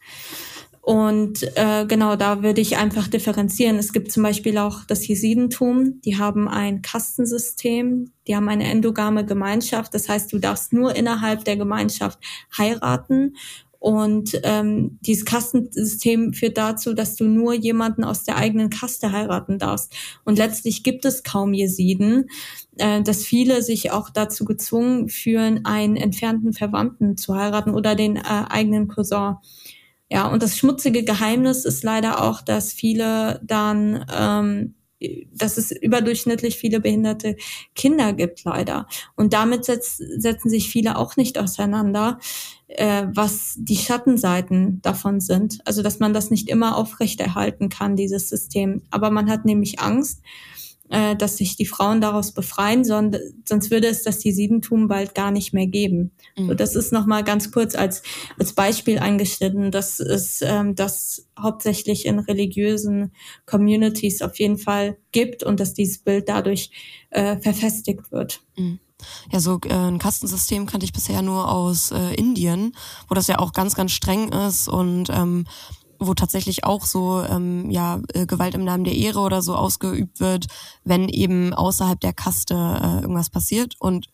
[0.91, 3.79] Und äh, genau, da würde ich einfach differenzieren.
[3.79, 9.25] Es gibt zum Beispiel auch das Jesidentum, die haben ein Kastensystem, die haben eine endogame
[9.25, 9.95] Gemeinschaft.
[9.95, 12.19] Das heißt, du darfst nur innerhalb der Gemeinschaft
[12.59, 13.37] heiraten.
[13.79, 19.61] Und ähm, dieses Kastensystem führt dazu, dass du nur jemanden aus der eigenen Kaste heiraten
[19.61, 19.95] darfst.
[20.25, 22.29] Und letztlich gibt es kaum Jesiden,
[22.79, 28.17] äh, dass viele sich auch dazu gezwungen fühlen, einen entfernten Verwandten zu heiraten oder den
[28.17, 29.37] äh, eigenen Cousin.
[30.11, 34.75] Ja, und das schmutzige Geheimnis ist leider auch, dass viele dann, ähm,
[35.33, 37.37] dass es überdurchschnittlich viele behinderte
[37.77, 38.87] Kinder gibt, leider.
[39.15, 42.19] Und damit setz, setzen sich viele auch nicht auseinander,
[42.67, 45.61] äh, was die Schattenseiten davon sind.
[45.65, 48.83] Also, dass man das nicht immer aufrechterhalten kann, dieses System.
[48.91, 50.23] Aber man hat nämlich Angst,
[50.91, 55.31] äh, dass sich die Frauen daraus befreien, sondern sonst würde es das Jesidentum bald gar
[55.31, 56.11] nicht mehr geben.
[56.37, 56.49] Mhm.
[56.49, 58.03] So, das ist nochmal ganz kurz als,
[58.39, 63.13] als Beispiel eingeschnitten, dass es ähm, das hauptsächlich in religiösen
[63.47, 66.71] Communities auf jeden Fall gibt und dass dieses Bild dadurch
[67.11, 68.43] äh, verfestigt wird.
[68.57, 68.81] Mhm.
[69.31, 72.77] Ja, so äh, ein Kastensystem kannte ich bisher nur aus äh, Indien,
[73.09, 75.47] wo das ja auch ganz, ganz streng ist und ähm,
[76.01, 80.19] wo tatsächlich auch so ähm, ja äh, Gewalt im Namen der Ehre oder so ausgeübt
[80.19, 80.47] wird,
[80.83, 84.09] wenn eben außerhalb der Kaste äh, irgendwas passiert und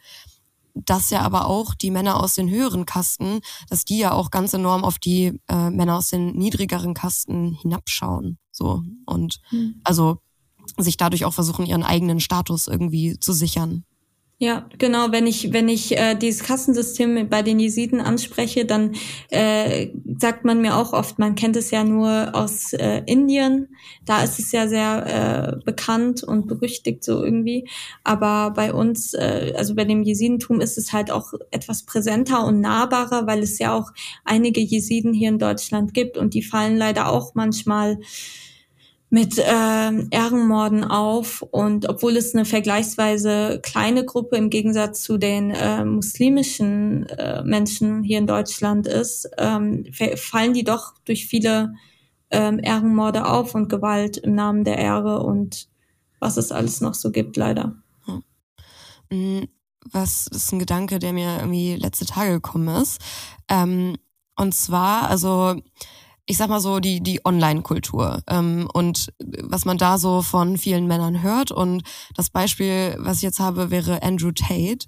[0.74, 4.52] das ja aber auch die Männer aus den höheren Kasten, dass die ja auch ganz
[4.52, 9.80] enorm auf die äh, Männer aus den niedrigeren Kasten hinabschauen, so und mhm.
[9.84, 10.18] also
[10.76, 13.84] sich dadurch auch versuchen ihren eigenen Status irgendwie zu sichern.
[14.38, 15.12] Ja, genau.
[15.12, 18.94] Wenn ich wenn ich äh, dieses Kassensystem bei den Jesiden anspreche, dann
[19.30, 23.68] äh, sagt man mir auch oft, man kennt es ja nur aus äh, Indien.
[24.04, 27.66] Da ist es ja sehr äh, bekannt und berüchtigt so irgendwie.
[28.04, 32.60] Aber bei uns, äh, also bei dem Jesidentum, ist es halt auch etwas präsenter und
[32.60, 33.90] nahbarer, weil es ja auch
[34.26, 38.00] einige Jesiden hier in Deutschland gibt und die fallen leider auch manchmal
[39.08, 39.42] mit äh,
[40.10, 47.08] Ehrenmorden auf und obwohl es eine vergleichsweise kleine Gruppe im Gegensatz zu den äh, muslimischen
[47.10, 49.86] äh, Menschen hier in Deutschland ist, ähm,
[50.16, 51.74] fallen die doch durch viele
[52.30, 55.68] ähm, Ehrenmorde auf und Gewalt im Namen der Ehre und
[56.18, 57.76] was es alles noch so gibt, leider.
[59.10, 59.48] Hm.
[59.92, 63.00] Was ist ein Gedanke, der mir irgendwie letzte Tage gekommen ist.
[63.48, 63.96] Ähm,
[64.34, 65.54] und zwar, also
[66.26, 69.12] ich sag mal so, die, die Online-Kultur ähm, und
[69.42, 71.52] was man da so von vielen Männern hört.
[71.52, 71.82] Und
[72.14, 74.86] das Beispiel, was ich jetzt habe, wäre Andrew Tate,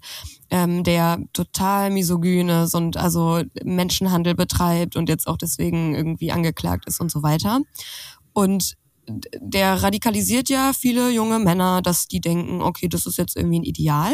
[0.50, 6.86] ähm, der total misogyn ist und also Menschenhandel betreibt und jetzt auch deswegen irgendwie angeklagt
[6.86, 7.60] ist und so weiter.
[8.32, 8.74] Und
[9.40, 13.64] der radikalisiert ja viele junge Männer, dass die denken, okay, das ist jetzt irgendwie ein
[13.64, 14.12] Ideal.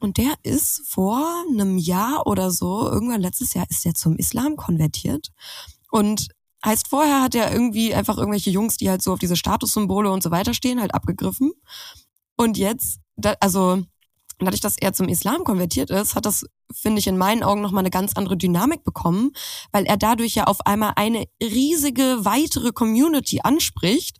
[0.00, 4.56] Und der ist vor einem Jahr oder so, irgendwann letztes Jahr, ist er zum Islam
[4.56, 5.28] konvertiert.
[5.90, 6.28] Und
[6.64, 10.22] Heißt, vorher hat er irgendwie einfach irgendwelche Jungs, die halt so auf diese Statussymbole und
[10.22, 11.52] so weiter stehen, halt abgegriffen.
[12.36, 13.82] Und jetzt, da, also
[14.38, 17.82] dadurch, dass er zum Islam konvertiert ist, hat das, finde ich, in meinen Augen nochmal
[17.82, 19.32] eine ganz andere Dynamik bekommen,
[19.72, 24.16] weil er dadurch ja auf einmal eine riesige weitere Community anspricht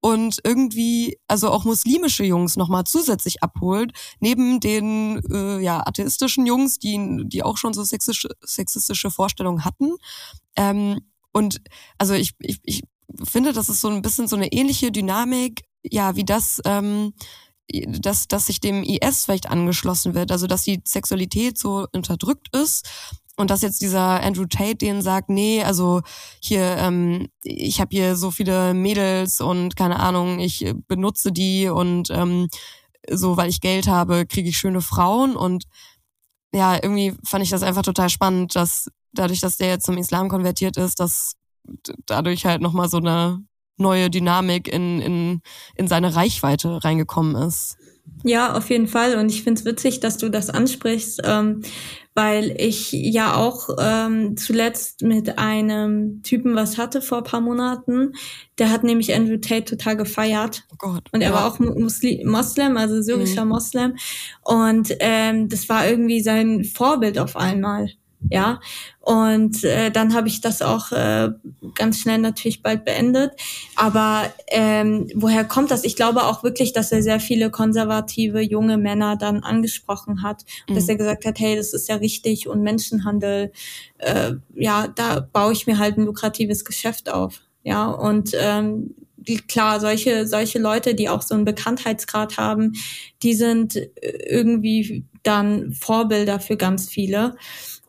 [0.00, 6.78] und irgendwie, also auch muslimische Jungs nochmal zusätzlich abholt, neben den äh, ja, atheistischen Jungs,
[6.78, 9.92] die, die auch schon so sexistische, sexistische Vorstellungen hatten.
[10.56, 11.00] Ähm,
[11.32, 11.60] und
[11.98, 12.82] also ich, ich, ich
[13.24, 17.12] finde, das ist so ein bisschen so eine ähnliche Dynamik, ja, wie das, ähm,
[17.86, 22.88] dass, dass sich dem IS vielleicht angeschlossen wird, also dass die Sexualität so unterdrückt ist
[23.36, 26.02] und dass jetzt dieser Andrew Tate denen sagt, nee, also
[26.40, 32.10] hier, ähm, ich habe hier so viele Mädels und keine Ahnung, ich benutze die und
[32.10, 32.48] ähm,
[33.10, 35.36] so, weil ich Geld habe, kriege ich schöne Frauen.
[35.36, 35.64] Und
[36.52, 40.28] ja, irgendwie fand ich das einfach total spannend, dass dadurch, dass der jetzt zum Islam
[40.28, 41.34] konvertiert ist, dass
[42.06, 43.42] dadurch halt nochmal so eine
[43.76, 45.42] neue Dynamik in, in,
[45.74, 47.76] in seine Reichweite reingekommen ist.
[48.24, 49.16] Ja, auf jeden Fall.
[49.16, 51.62] Und ich finde es witzig, dass du das ansprichst, ähm,
[52.14, 58.12] weil ich ja auch ähm, zuletzt mit einem Typen was hatte vor ein paar Monaten.
[58.58, 60.64] Der hat nämlich Andrew Tate total gefeiert.
[60.72, 61.08] Oh Gott.
[61.12, 61.34] Und er ja.
[61.34, 63.50] war auch Muslim, Moslem, also syrischer mhm.
[63.50, 63.96] Moslem.
[64.42, 67.88] Und ähm, das war irgendwie sein Vorbild auf einmal
[68.30, 68.60] ja.
[69.00, 71.30] Und äh, dann habe ich das auch äh,
[71.74, 73.32] ganz schnell natürlich bald beendet.
[73.74, 75.84] Aber ähm, woher kommt das?
[75.84, 80.74] Ich glaube auch wirklich, dass er sehr viele konservative junge Männer dann angesprochen hat und
[80.74, 80.76] mhm.
[80.76, 83.52] dass er gesagt hat, hey, das ist ja richtig und Menschenhandel,
[83.98, 87.42] äh, ja, da baue ich mir halt ein lukratives Geschäft auf.
[87.64, 88.94] Ja, und ähm,
[89.48, 92.72] klar, solche, solche Leute, die auch so einen Bekanntheitsgrad haben,
[93.22, 97.36] die sind irgendwie dann Vorbilder für ganz viele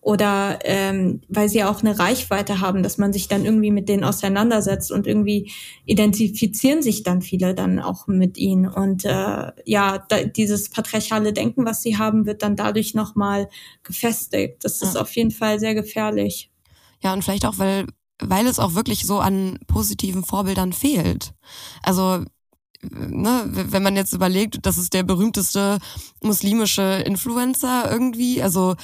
[0.04, 4.04] oder ähm, weil sie auch eine Reichweite haben, dass man sich dann irgendwie mit denen
[4.04, 5.52] auseinandersetzt und irgendwie
[5.86, 11.66] identifizieren sich dann viele dann auch mit ihnen und äh, ja da, dieses patriarchale Denken,
[11.66, 13.48] was sie haben, wird dann dadurch nochmal
[13.84, 14.66] gefestigt.
[14.66, 15.02] Das ist ja.
[15.02, 16.52] auf jeden Fall sehr gefährlich.
[17.02, 17.88] Ja und vielleicht auch weil
[18.20, 21.34] weil es auch wirklich so an positiven Vorbildern fehlt.
[21.82, 22.24] Also
[22.82, 25.78] ne, wenn man jetzt überlegt, das ist der berühmteste
[26.22, 28.76] muslimische Influencer irgendwie, also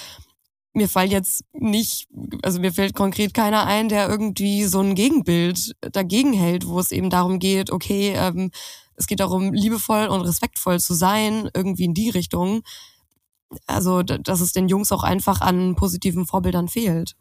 [0.73, 2.07] mir fällt jetzt nicht,
[2.43, 6.91] also mir fällt konkret keiner ein, der irgendwie so ein Gegenbild dagegen hält, wo es
[6.91, 8.51] eben darum geht, okay, ähm,
[8.95, 12.61] es geht darum, liebevoll und respektvoll zu sein, irgendwie in die Richtung.
[13.65, 17.15] Also, dass es den Jungs auch einfach an positiven Vorbildern fehlt.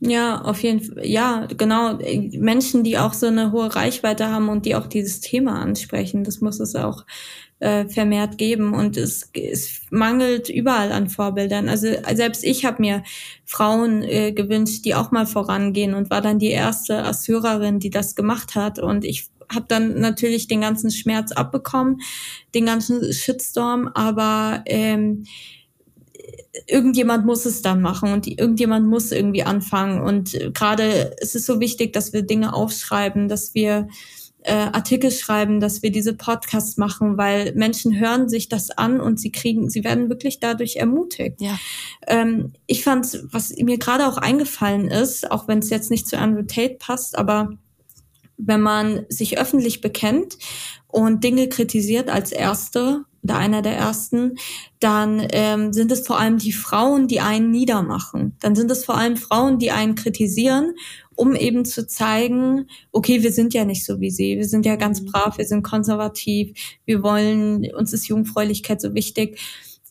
[0.00, 1.06] Ja, auf jeden Fall.
[1.06, 1.98] Ja, genau.
[2.32, 6.40] Menschen, die auch so eine hohe Reichweite haben und die auch dieses Thema ansprechen, das
[6.40, 7.04] muss es auch
[7.60, 8.74] äh, vermehrt geben.
[8.74, 11.68] Und es, es mangelt überall an Vorbildern.
[11.68, 13.02] Also selbst ich habe mir
[13.44, 18.16] Frauen äh, gewünscht, die auch mal vorangehen und war dann die erste Assyrerin, die das
[18.16, 18.78] gemacht hat.
[18.78, 22.00] Und ich habe dann natürlich den ganzen Schmerz abbekommen,
[22.54, 25.24] den ganzen Shitstorm, aber ähm,
[26.66, 30.00] irgendjemand muss es dann machen und irgendjemand muss irgendwie anfangen.
[30.00, 33.88] Und gerade es ist so wichtig, dass wir Dinge aufschreiben, dass wir
[34.42, 39.20] äh, Artikel schreiben, dass wir diese Podcasts machen, weil Menschen hören sich das an und
[39.20, 41.40] sie kriegen, sie werden wirklich dadurch ermutigt.
[41.40, 41.58] Ja.
[42.06, 46.18] Ähm, ich fand, was mir gerade auch eingefallen ist, auch wenn es jetzt nicht zu
[46.18, 47.50] Andrew Tate passt, aber
[48.38, 50.38] wenn man sich öffentlich bekennt
[50.86, 54.36] und Dinge kritisiert als Erste oder einer der ersten,
[54.80, 58.36] dann ähm, sind es vor allem die Frauen, die einen niedermachen.
[58.40, 60.74] Dann sind es vor allem Frauen, die einen kritisieren,
[61.20, 64.76] um eben zu zeigen, okay, wir sind ja nicht so wie sie, wir sind ja
[64.76, 65.06] ganz mhm.
[65.06, 69.38] brav, wir sind konservativ, wir wollen, uns ist Jungfräulichkeit so wichtig.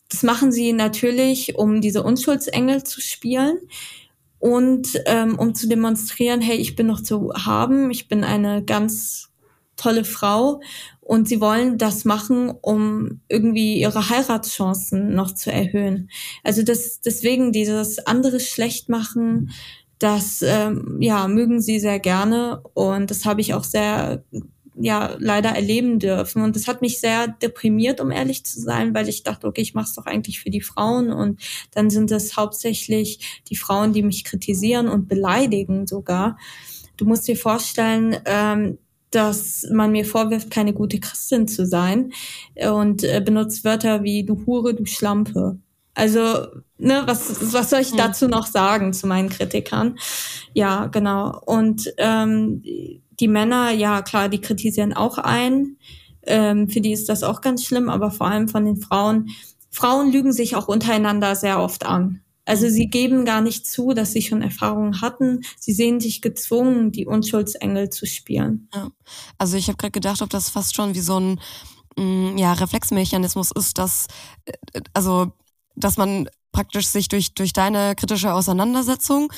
[0.08, 3.58] Das machen sie natürlich, um diese Unschuldsengel zu spielen
[4.40, 9.30] und ähm, um zu demonstrieren, hey, ich bin noch zu haben, ich bin eine ganz
[9.76, 10.60] tolle Frau
[11.00, 16.10] und sie wollen das machen, um irgendwie ihre Heiratschancen noch zu erhöhen.
[16.42, 19.50] Also das, deswegen dieses andere schlecht machen,
[20.00, 24.24] das ähm, ja mögen sie sehr gerne und das habe ich auch sehr
[24.74, 29.08] ja leider erleben dürfen und das hat mich sehr deprimiert, um ehrlich zu sein, weil
[29.08, 31.40] ich dachte, okay, ich mache es doch eigentlich für die Frauen und
[31.72, 36.38] dann sind es hauptsächlich die Frauen, die mich kritisieren und beleidigen sogar.
[36.96, 38.78] Du musst dir vorstellen, ähm,
[39.10, 42.12] dass man mir vorwirft, keine gute Christin zu sein
[42.70, 45.58] und äh, benutzt Wörter wie du Hure, du Schlampe.
[45.94, 46.46] Also,
[46.78, 47.98] ne, was, was soll ich hm.
[47.98, 49.98] dazu noch sagen zu meinen Kritikern?
[50.54, 51.40] Ja, genau.
[51.44, 52.62] Und ähm,
[53.20, 55.76] die Männer, ja klar, die kritisieren auch ein.
[56.22, 59.30] Ähm, für die ist das auch ganz schlimm, aber vor allem von den Frauen.
[59.70, 62.22] Frauen lügen sich auch untereinander sehr oft an.
[62.44, 65.42] Also sie geben gar nicht zu, dass sie schon Erfahrungen hatten.
[65.58, 68.68] Sie sehen sich gezwungen, die Unschuldsengel zu spielen.
[68.74, 68.90] Ja.
[69.38, 71.40] Also ich habe gerade gedacht, ob das fast schon wie so ein
[71.96, 74.08] mm, ja, Reflexmechanismus ist, dass
[74.46, 75.32] äh, also
[75.80, 79.32] dass man praktisch sich durch durch deine kritische Auseinandersetzung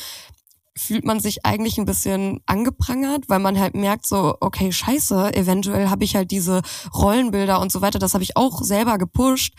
[0.77, 5.91] fühlt man sich eigentlich ein bisschen angeprangert, weil man halt merkt so, okay, scheiße, eventuell
[5.91, 6.63] habe ich halt diese
[6.95, 9.55] Rollenbilder und so weiter, das habe ich auch selber gepusht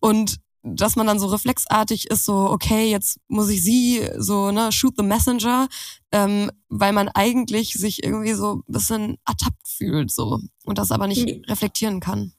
[0.00, 4.70] und dass man dann so reflexartig ist, so, okay, jetzt muss ich sie so, ne,
[4.72, 5.68] shoot the messenger,
[6.12, 11.06] ähm, weil man eigentlich sich irgendwie so ein bisschen ertappt fühlt, so, und das aber
[11.06, 12.34] nicht reflektieren kann.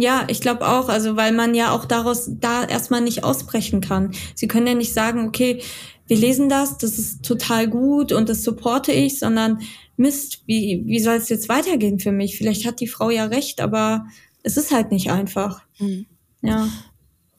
[0.00, 4.12] Ja, ich glaube auch, also weil man ja auch daraus da erstmal nicht ausbrechen kann.
[4.36, 5.60] Sie können ja nicht sagen, okay,
[6.06, 9.60] wir lesen das, das ist total gut und das supporte ich, sondern
[9.96, 12.38] Mist, wie, wie soll es jetzt weitergehen für mich?
[12.38, 14.06] Vielleicht hat die Frau ja recht, aber
[14.44, 15.62] es ist halt nicht einfach.
[15.80, 16.06] Mhm.
[16.42, 16.68] Ja.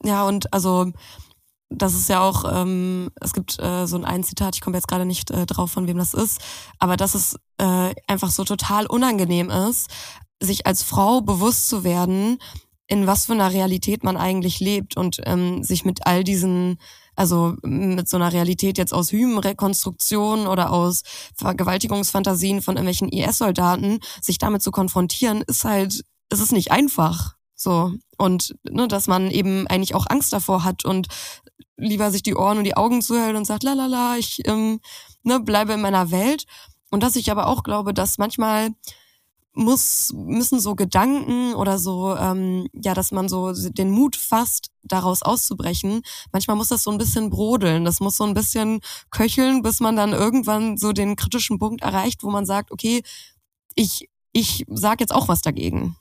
[0.04, 0.92] Ja, und also
[1.70, 4.88] das ist ja auch, ähm, es gibt äh, so ein, ein Zitat, ich komme jetzt
[4.88, 6.42] gerade nicht äh, drauf, von wem das ist,
[6.78, 9.88] aber dass es äh, einfach so total unangenehm ist,
[10.40, 12.38] sich als Frau bewusst zu werden,
[12.86, 16.78] in was für einer Realität man eigentlich lebt und ähm, sich mit all diesen
[17.20, 21.02] also mit so einer Realität jetzt aus Hymenrekonstruktion oder aus
[21.36, 27.34] Vergewaltigungsfantasien von irgendwelchen IS-Soldaten, sich damit zu konfrontieren, ist halt, es ist nicht einfach.
[27.54, 27.92] So.
[28.16, 31.08] Und ne, dass man eben eigentlich auch Angst davor hat und
[31.76, 34.80] lieber sich die Ohren und die Augen zuhält und sagt, la la la, ich ähm,
[35.22, 36.46] ne, bleibe in meiner Welt.
[36.90, 38.70] Und dass ich aber auch glaube, dass manchmal
[39.52, 45.22] muss, müssen so Gedanken oder so, ähm, ja, dass man so den Mut fasst, daraus
[45.22, 46.02] auszubrechen.
[46.32, 48.80] Manchmal muss das so ein bisschen brodeln, das muss so ein bisschen
[49.10, 53.02] köcheln, bis man dann irgendwann so den kritischen Punkt erreicht, wo man sagt, okay,
[53.74, 55.96] ich, ich sag jetzt auch was dagegen.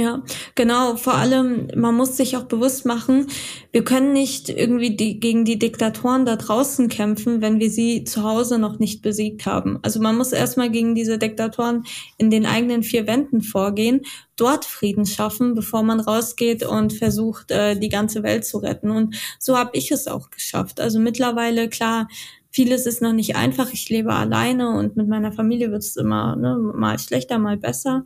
[0.00, 0.22] Ja,
[0.54, 0.96] genau.
[0.96, 3.26] Vor allem, man muss sich auch bewusst machen,
[3.70, 8.24] wir können nicht irgendwie die, gegen die Diktatoren da draußen kämpfen, wenn wir sie zu
[8.24, 9.78] Hause noch nicht besiegt haben.
[9.82, 11.84] Also man muss erstmal gegen diese Diktatoren
[12.16, 14.00] in den eigenen vier Wänden vorgehen,
[14.36, 18.90] dort Frieden schaffen, bevor man rausgeht und versucht, äh, die ganze Welt zu retten.
[18.90, 20.80] Und so habe ich es auch geschafft.
[20.80, 22.08] Also mittlerweile, klar,
[22.50, 23.72] Vieles ist noch nicht einfach.
[23.72, 28.04] Ich lebe alleine und mit meiner Familie wird es immer ne, mal schlechter, mal besser.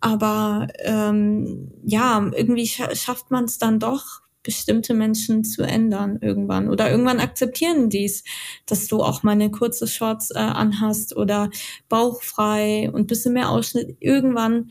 [0.00, 6.68] Aber ähm, ja, irgendwie scha schafft man es dann doch, bestimmte Menschen zu ändern irgendwann.
[6.68, 8.22] Oder irgendwann akzeptieren dies,
[8.64, 11.50] dass du auch mal eine kurze Shorts äh, anhast oder
[11.88, 13.96] bauchfrei und bisschen mehr Ausschnitt.
[13.98, 14.70] Irgendwann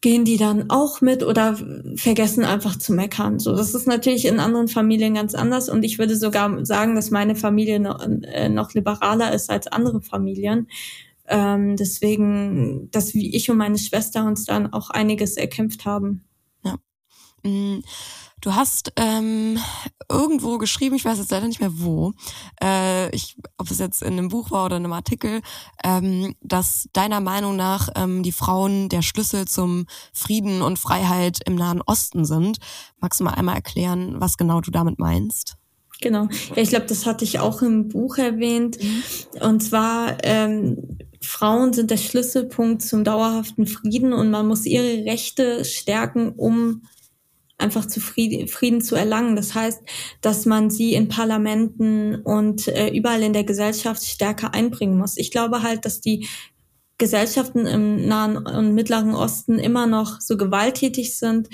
[0.00, 1.56] gehen die dann auch mit oder
[1.96, 3.38] vergessen einfach zu meckern.
[3.38, 7.10] So, das ist natürlich in anderen Familien ganz anders und ich würde sogar sagen, dass
[7.10, 10.68] meine Familie noch, äh, noch liberaler ist als andere Familien.
[11.26, 16.24] Ähm, deswegen, dass wie ich und meine Schwester uns dann auch einiges erkämpft haben.
[16.64, 16.76] Ja.
[17.42, 17.82] Mhm.
[18.40, 19.58] Du hast ähm,
[20.08, 22.12] irgendwo geschrieben, ich weiß jetzt leider nicht mehr wo,
[22.62, 25.40] äh, ich, ob es jetzt in einem Buch war oder in einem Artikel,
[25.84, 31.56] ähm, dass deiner Meinung nach ähm, die Frauen der Schlüssel zum Frieden und Freiheit im
[31.56, 32.58] Nahen Osten sind.
[33.00, 35.56] Magst du mal einmal erklären, was genau du damit meinst?
[36.00, 36.28] Genau.
[36.54, 38.78] Ja, ich glaube, das hatte ich auch im Buch erwähnt.
[38.80, 39.02] Mhm.
[39.42, 45.64] Und zwar, ähm, Frauen sind der Schlüsselpunkt zum dauerhaften Frieden und man muss ihre Rechte
[45.64, 46.82] stärken, um
[47.58, 49.36] einfach zu Frieden, Frieden zu erlangen.
[49.36, 49.82] Das heißt,
[50.20, 55.16] dass man sie in Parlamenten und äh, überall in der Gesellschaft stärker einbringen muss.
[55.16, 56.26] Ich glaube halt, dass die
[56.98, 61.48] Gesellschaften im Nahen und Mittleren Osten immer noch so gewalttätig sind,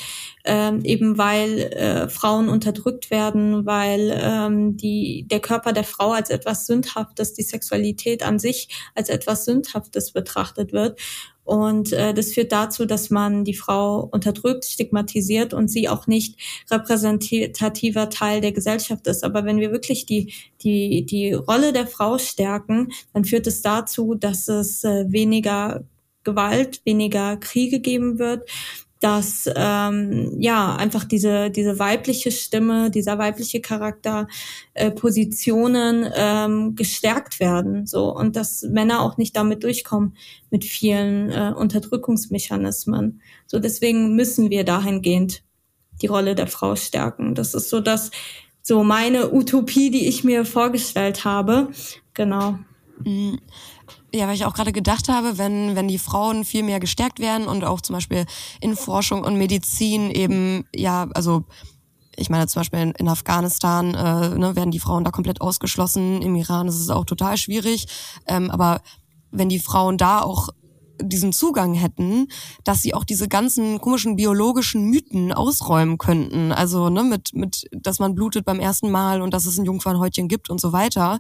[0.46, 6.30] ähm, eben weil äh, Frauen unterdrückt werden, weil ähm, die, der Körper der Frau als
[6.30, 10.98] etwas Sündhaftes, die Sexualität an sich als etwas Sündhaftes betrachtet wird.
[11.44, 16.38] Und äh, das führt dazu, dass man die Frau unterdrückt, stigmatisiert und sie auch nicht
[16.70, 19.24] repräsentativer Teil der Gesellschaft ist.
[19.24, 20.32] Aber wenn wir wirklich die,
[20.62, 25.84] die, die Rolle der Frau stärken, dann führt es dazu, dass es äh, weniger
[26.24, 28.48] Gewalt, weniger Kriege geben wird,
[29.04, 34.28] dass ähm, ja einfach diese diese weibliche Stimme, dieser weibliche Charakter,
[34.72, 40.16] äh, Positionen ähm, gestärkt werden, so und dass Männer auch nicht damit durchkommen
[40.50, 43.20] mit vielen äh, Unterdrückungsmechanismen.
[43.46, 45.42] So deswegen müssen wir dahingehend
[46.00, 47.34] die Rolle der Frau stärken.
[47.34, 48.10] Das ist so das
[48.62, 51.68] so meine Utopie, die ich mir vorgestellt habe.
[52.14, 52.58] Genau.
[54.14, 57.48] Ja, weil ich auch gerade gedacht habe, wenn, wenn die Frauen viel mehr gestärkt werden
[57.48, 58.26] und auch zum Beispiel
[58.60, 61.42] in Forschung und Medizin eben, ja, also
[62.14, 66.22] ich meine zum Beispiel in, in Afghanistan äh, ne, werden die Frauen da komplett ausgeschlossen,
[66.22, 67.88] im Iran ist es auch total schwierig,
[68.28, 68.82] ähm, aber
[69.32, 70.50] wenn die Frauen da auch
[71.02, 72.28] diesen Zugang hätten,
[72.62, 76.52] dass sie auch diese ganzen komischen biologischen Mythen ausräumen könnten.
[76.52, 80.28] Also ne, mit, mit, dass man blutet beim ersten Mal und dass es ein Jungfernhäutchen
[80.28, 81.18] gibt und so weiter.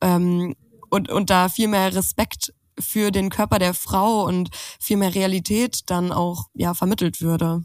[0.00, 0.54] Ähm,
[0.90, 5.82] und, und da viel mehr Respekt für den Körper der Frau und viel mehr Realität
[5.86, 7.62] dann auch ja vermittelt würde.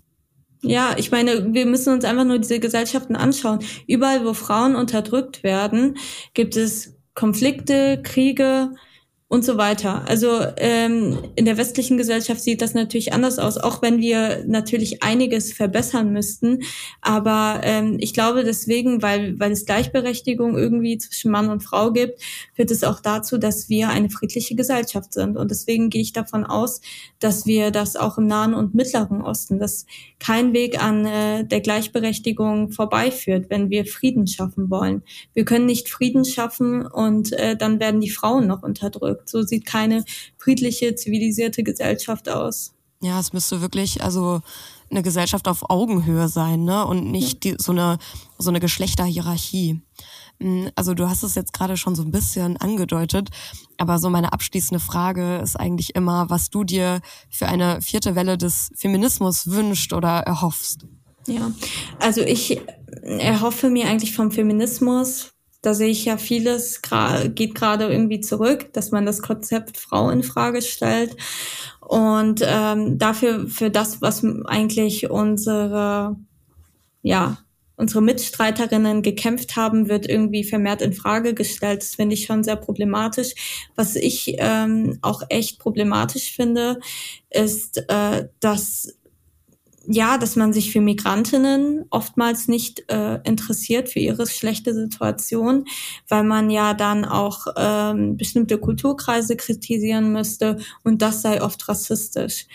[0.61, 3.59] Ja, ich meine, wir müssen uns einfach nur diese Gesellschaften anschauen.
[3.87, 5.97] Überall, wo Frauen unterdrückt werden,
[6.33, 8.71] gibt es Konflikte, Kriege,
[9.27, 10.07] und so weiter.
[10.07, 15.01] Also ähm, in der westlichen Gesellschaft sieht das natürlich anders aus, auch wenn wir natürlich
[15.01, 16.59] einiges verbessern müssten.
[17.01, 22.21] Aber ähm, ich glaube deswegen, weil, weil es Gleichberechtigung irgendwie zwischen Mann und Frau gibt,
[22.53, 25.37] führt es auch dazu, dass wir eine friedliche Gesellschaft sind.
[25.37, 26.81] Und deswegen gehe ich davon aus,
[27.17, 29.87] dass wir das auch im Nahen und Mittleren Osten, dass
[30.19, 35.01] kein Weg an äh, der Gleichberechtigung vorbeiführt, wenn wir Frieden schaffen wollen.
[35.33, 39.29] Wir können nicht Frieden schaffen und äh, dann werden die Frauen noch unterdrückt wirkt.
[39.29, 40.03] So sieht keine
[40.37, 42.73] friedliche, zivilisierte Gesellschaft aus.
[43.01, 44.41] Ja, es müsste wirklich, also
[44.89, 46.85] eine Gesellschaft auf Augenhöhe sein, ne?
[46.85, 47.97] Und nicht die, so eine
[48.37, 49.81] so eine Geschlechterhierarchie.
[50.39, 53.29] Hm, also du hast es jetzt gerade schon so ein bisschen angedeutet,
[53.77, 58.37] aber so meine abschließende Frage ist eigentlich immer, was du dir für eine vierte Welle
[58.37, 60.85] des Feminismus wünscht oder erhoffst.
[61.27, 61.51] Ja,
[61.99, 62.61] also ich
[63.01, 65.34] erhoffe mir eigentlich vom Feminismus,
[65.65, 66.81] da sehe ich ja vieles
[67.33, 71.15] geht gerade irgendwie zurück, dass man das Konzept Frau in Frage stellt
[71.79, 76.15] und ähm, dafür für das, was eigentlich unsere
[77.01, 77.37] ja
[77.77, 81.81] unsere Mitstreiterinnen gekämpft haben, wird irgendwie vermehrt in Frage gestellt.
[81.81, 83.33] Das finde ich schon sehr problematisch.
[83.75, 86.79] Was ich ähm, auch echt problematisch finde,
[87.29, 88.95] ist, äh, dass
[89.87, 95.65] ja, dass man sich für Migrantinnen oftmals nicht äh, interessiert für ihre schlechte Situation,
[96.07, 102.47] weil man ja dann auch ähm, bestimmte Kulturkreise kritisieren müsste und das sei oft rassistisch.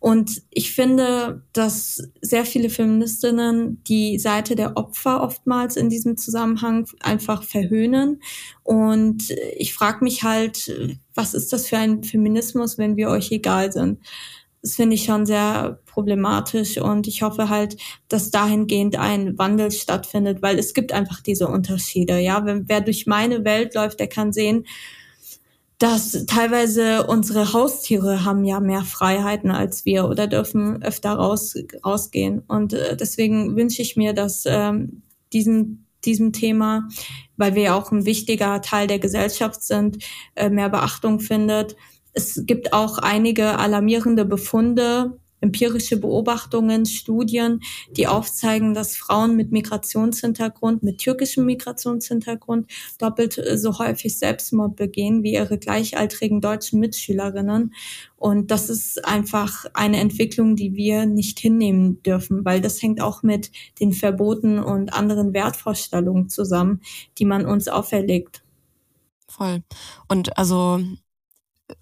[0.00, 6.86] Und ich finde, dass sehr viele Feministinnen die Seite der Opfer oftmals in diesem Zusammenhang
[7.00, 8.22] einfach verhöhnen.
[8.62, 10.72] Und ich frage mich halt,
[11.14, 13.98] was ist das für ein Feminismus, wenn wir euch egal sind?
[14.62, 17.76] Das finde ich schon sehr problematisch und ich hoffe halt,
[18.08, 22.18] dass dahingehend ein Wandel stattfindet, weil es gibt einfach diese Unterschiede.
[22.18, 24.66] Ja, wenn wer durch meine Welt läuft, der kann sehen,
[25.78, 31.54] dass teilweise unsere Haustiere haben ja mehr Freiheiten als wir oder dürfen öfter raus,
[31.84, 32.42] rausgehen.
[32.48, 35.02] Und äh, deswegen wünsche ich mir, dass ähm,
[35.32, 36.88] diesen diesem Thema,
[37.36, 39.98] weil wir ja auch ein wichtiger Teil der Gesellschaft sind,
[40.34, 41.76] äh, mehr Beachtung findet.
[42.18, 47.60] Es gibt auch einige alarmierende Befunde empirische Beobachtungen, Studien,
[47.96, 55.34] die aufzeigen, dass Frauen mit Migrationshintergrund, mit türkischem Migrationshintergrund doppelt so häufig Selbstmord begehen wie
[55.34, 57.72] ihre gleichaltrigen deutschen Mitschülerinnen.
[58.16, 63.22] Und das ist einfach eine Entwicklung, die wir nicht hinnehmen dürfen, weil das hängt auch
[63.22, 66.80] mit den Verboten und anderen Wertvorstellungen zusammen,
[67.18, 68.42] die man uns auferlegt.
[69.28, 69.62] Voll.
[70.08, 70.80] Und also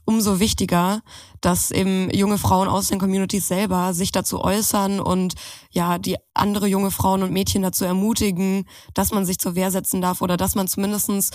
[0.05, 1.03] umso wichtiger,
[1.41, 5.35] dass eben junge Frauen aus den Communities selber sich dazu äußern und
[5.71, 8.65] ja, die andere junge Frauen und Mädchen dazu ermutigen,
[8.95, 11.31] dass man sich zur Wehr setzen darf oder dass man zumindestens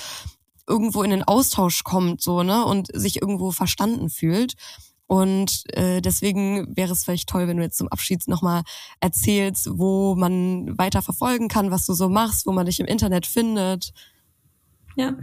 [0.67, 4.55] irgendwo in den Austausch kommt, so, ne, und sich irgendwo verstanden fühlt.
[5.07, 8.63] Und äh, deswegen wäre es vielleicht toll, wenn du jetzt zum Abschied nochmal
[9.01, 13.25] erzählst, wo man weiter verfolgen kann, was du so machst, wo man dich im Internet
[13.25, 13.91] findet.
[15.01, 15.15] Ja.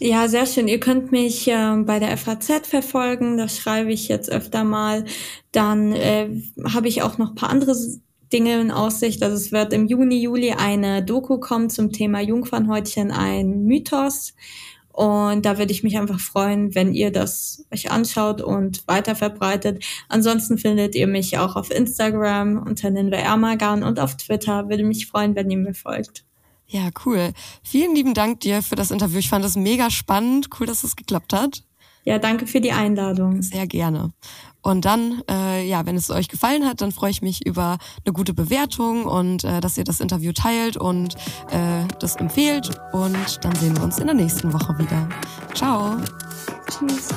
[0.00, 0.68] ja, sehr schön.
[0.68, 5.06] Ihr könnt mich äh, bei der FAZ verfolgen, das schreibe ich jetzt öfter mal.
[5.50, 6.28] Dann äh,
[6.68, 7.74] habe ich auch noch ein paar andere
[8.34, 9.22] Dinge in Aussicht.
[9.22, 14.34] Also es wird im Juni, Juli eine Doku kommen zum Thema Jungfernhäutchen, ein Mythos.
[14.92, 19.82] Und da würde ich mich einfach freuen, wenn ihr das euch anschaut und weiter verbreitet.
[20.10, 24.68] Ansonsten findet ihr mich auch auf Instagram unter Ninve Ermagan und auf Twitter.
[24.68, 26.24] Würde mich freuen, wenn ihr mir folgt.
[26.66, 27.32] Ja, cool.
[27.62, 29.18] Vielen lieben Dank dir für das Interview.
[29.18, 30.48] Ich fand es mega spannend.
[30.58, 31.62] Cool, dass es geklappt hat.
[32.04, 33.42] Ja, danke für die Einladung.
[33.42, 34.12] Sehr gerne.
[34.60, 38.12] Und dann, äh, ja, wenn es euch gefallen hat, dann freue ich mich über eine
[38.14, 41.14] gute Bewertung und äh, dass ihr das Interview teilt und
[41.50, 42.70] äh, das empfehlt.
[42.92, 45.08] Und dann sehen wir uns in der nächsten Woche wieder.
[45.54, 45.96] Ciao.
[46.70, 47.08] Tschüss.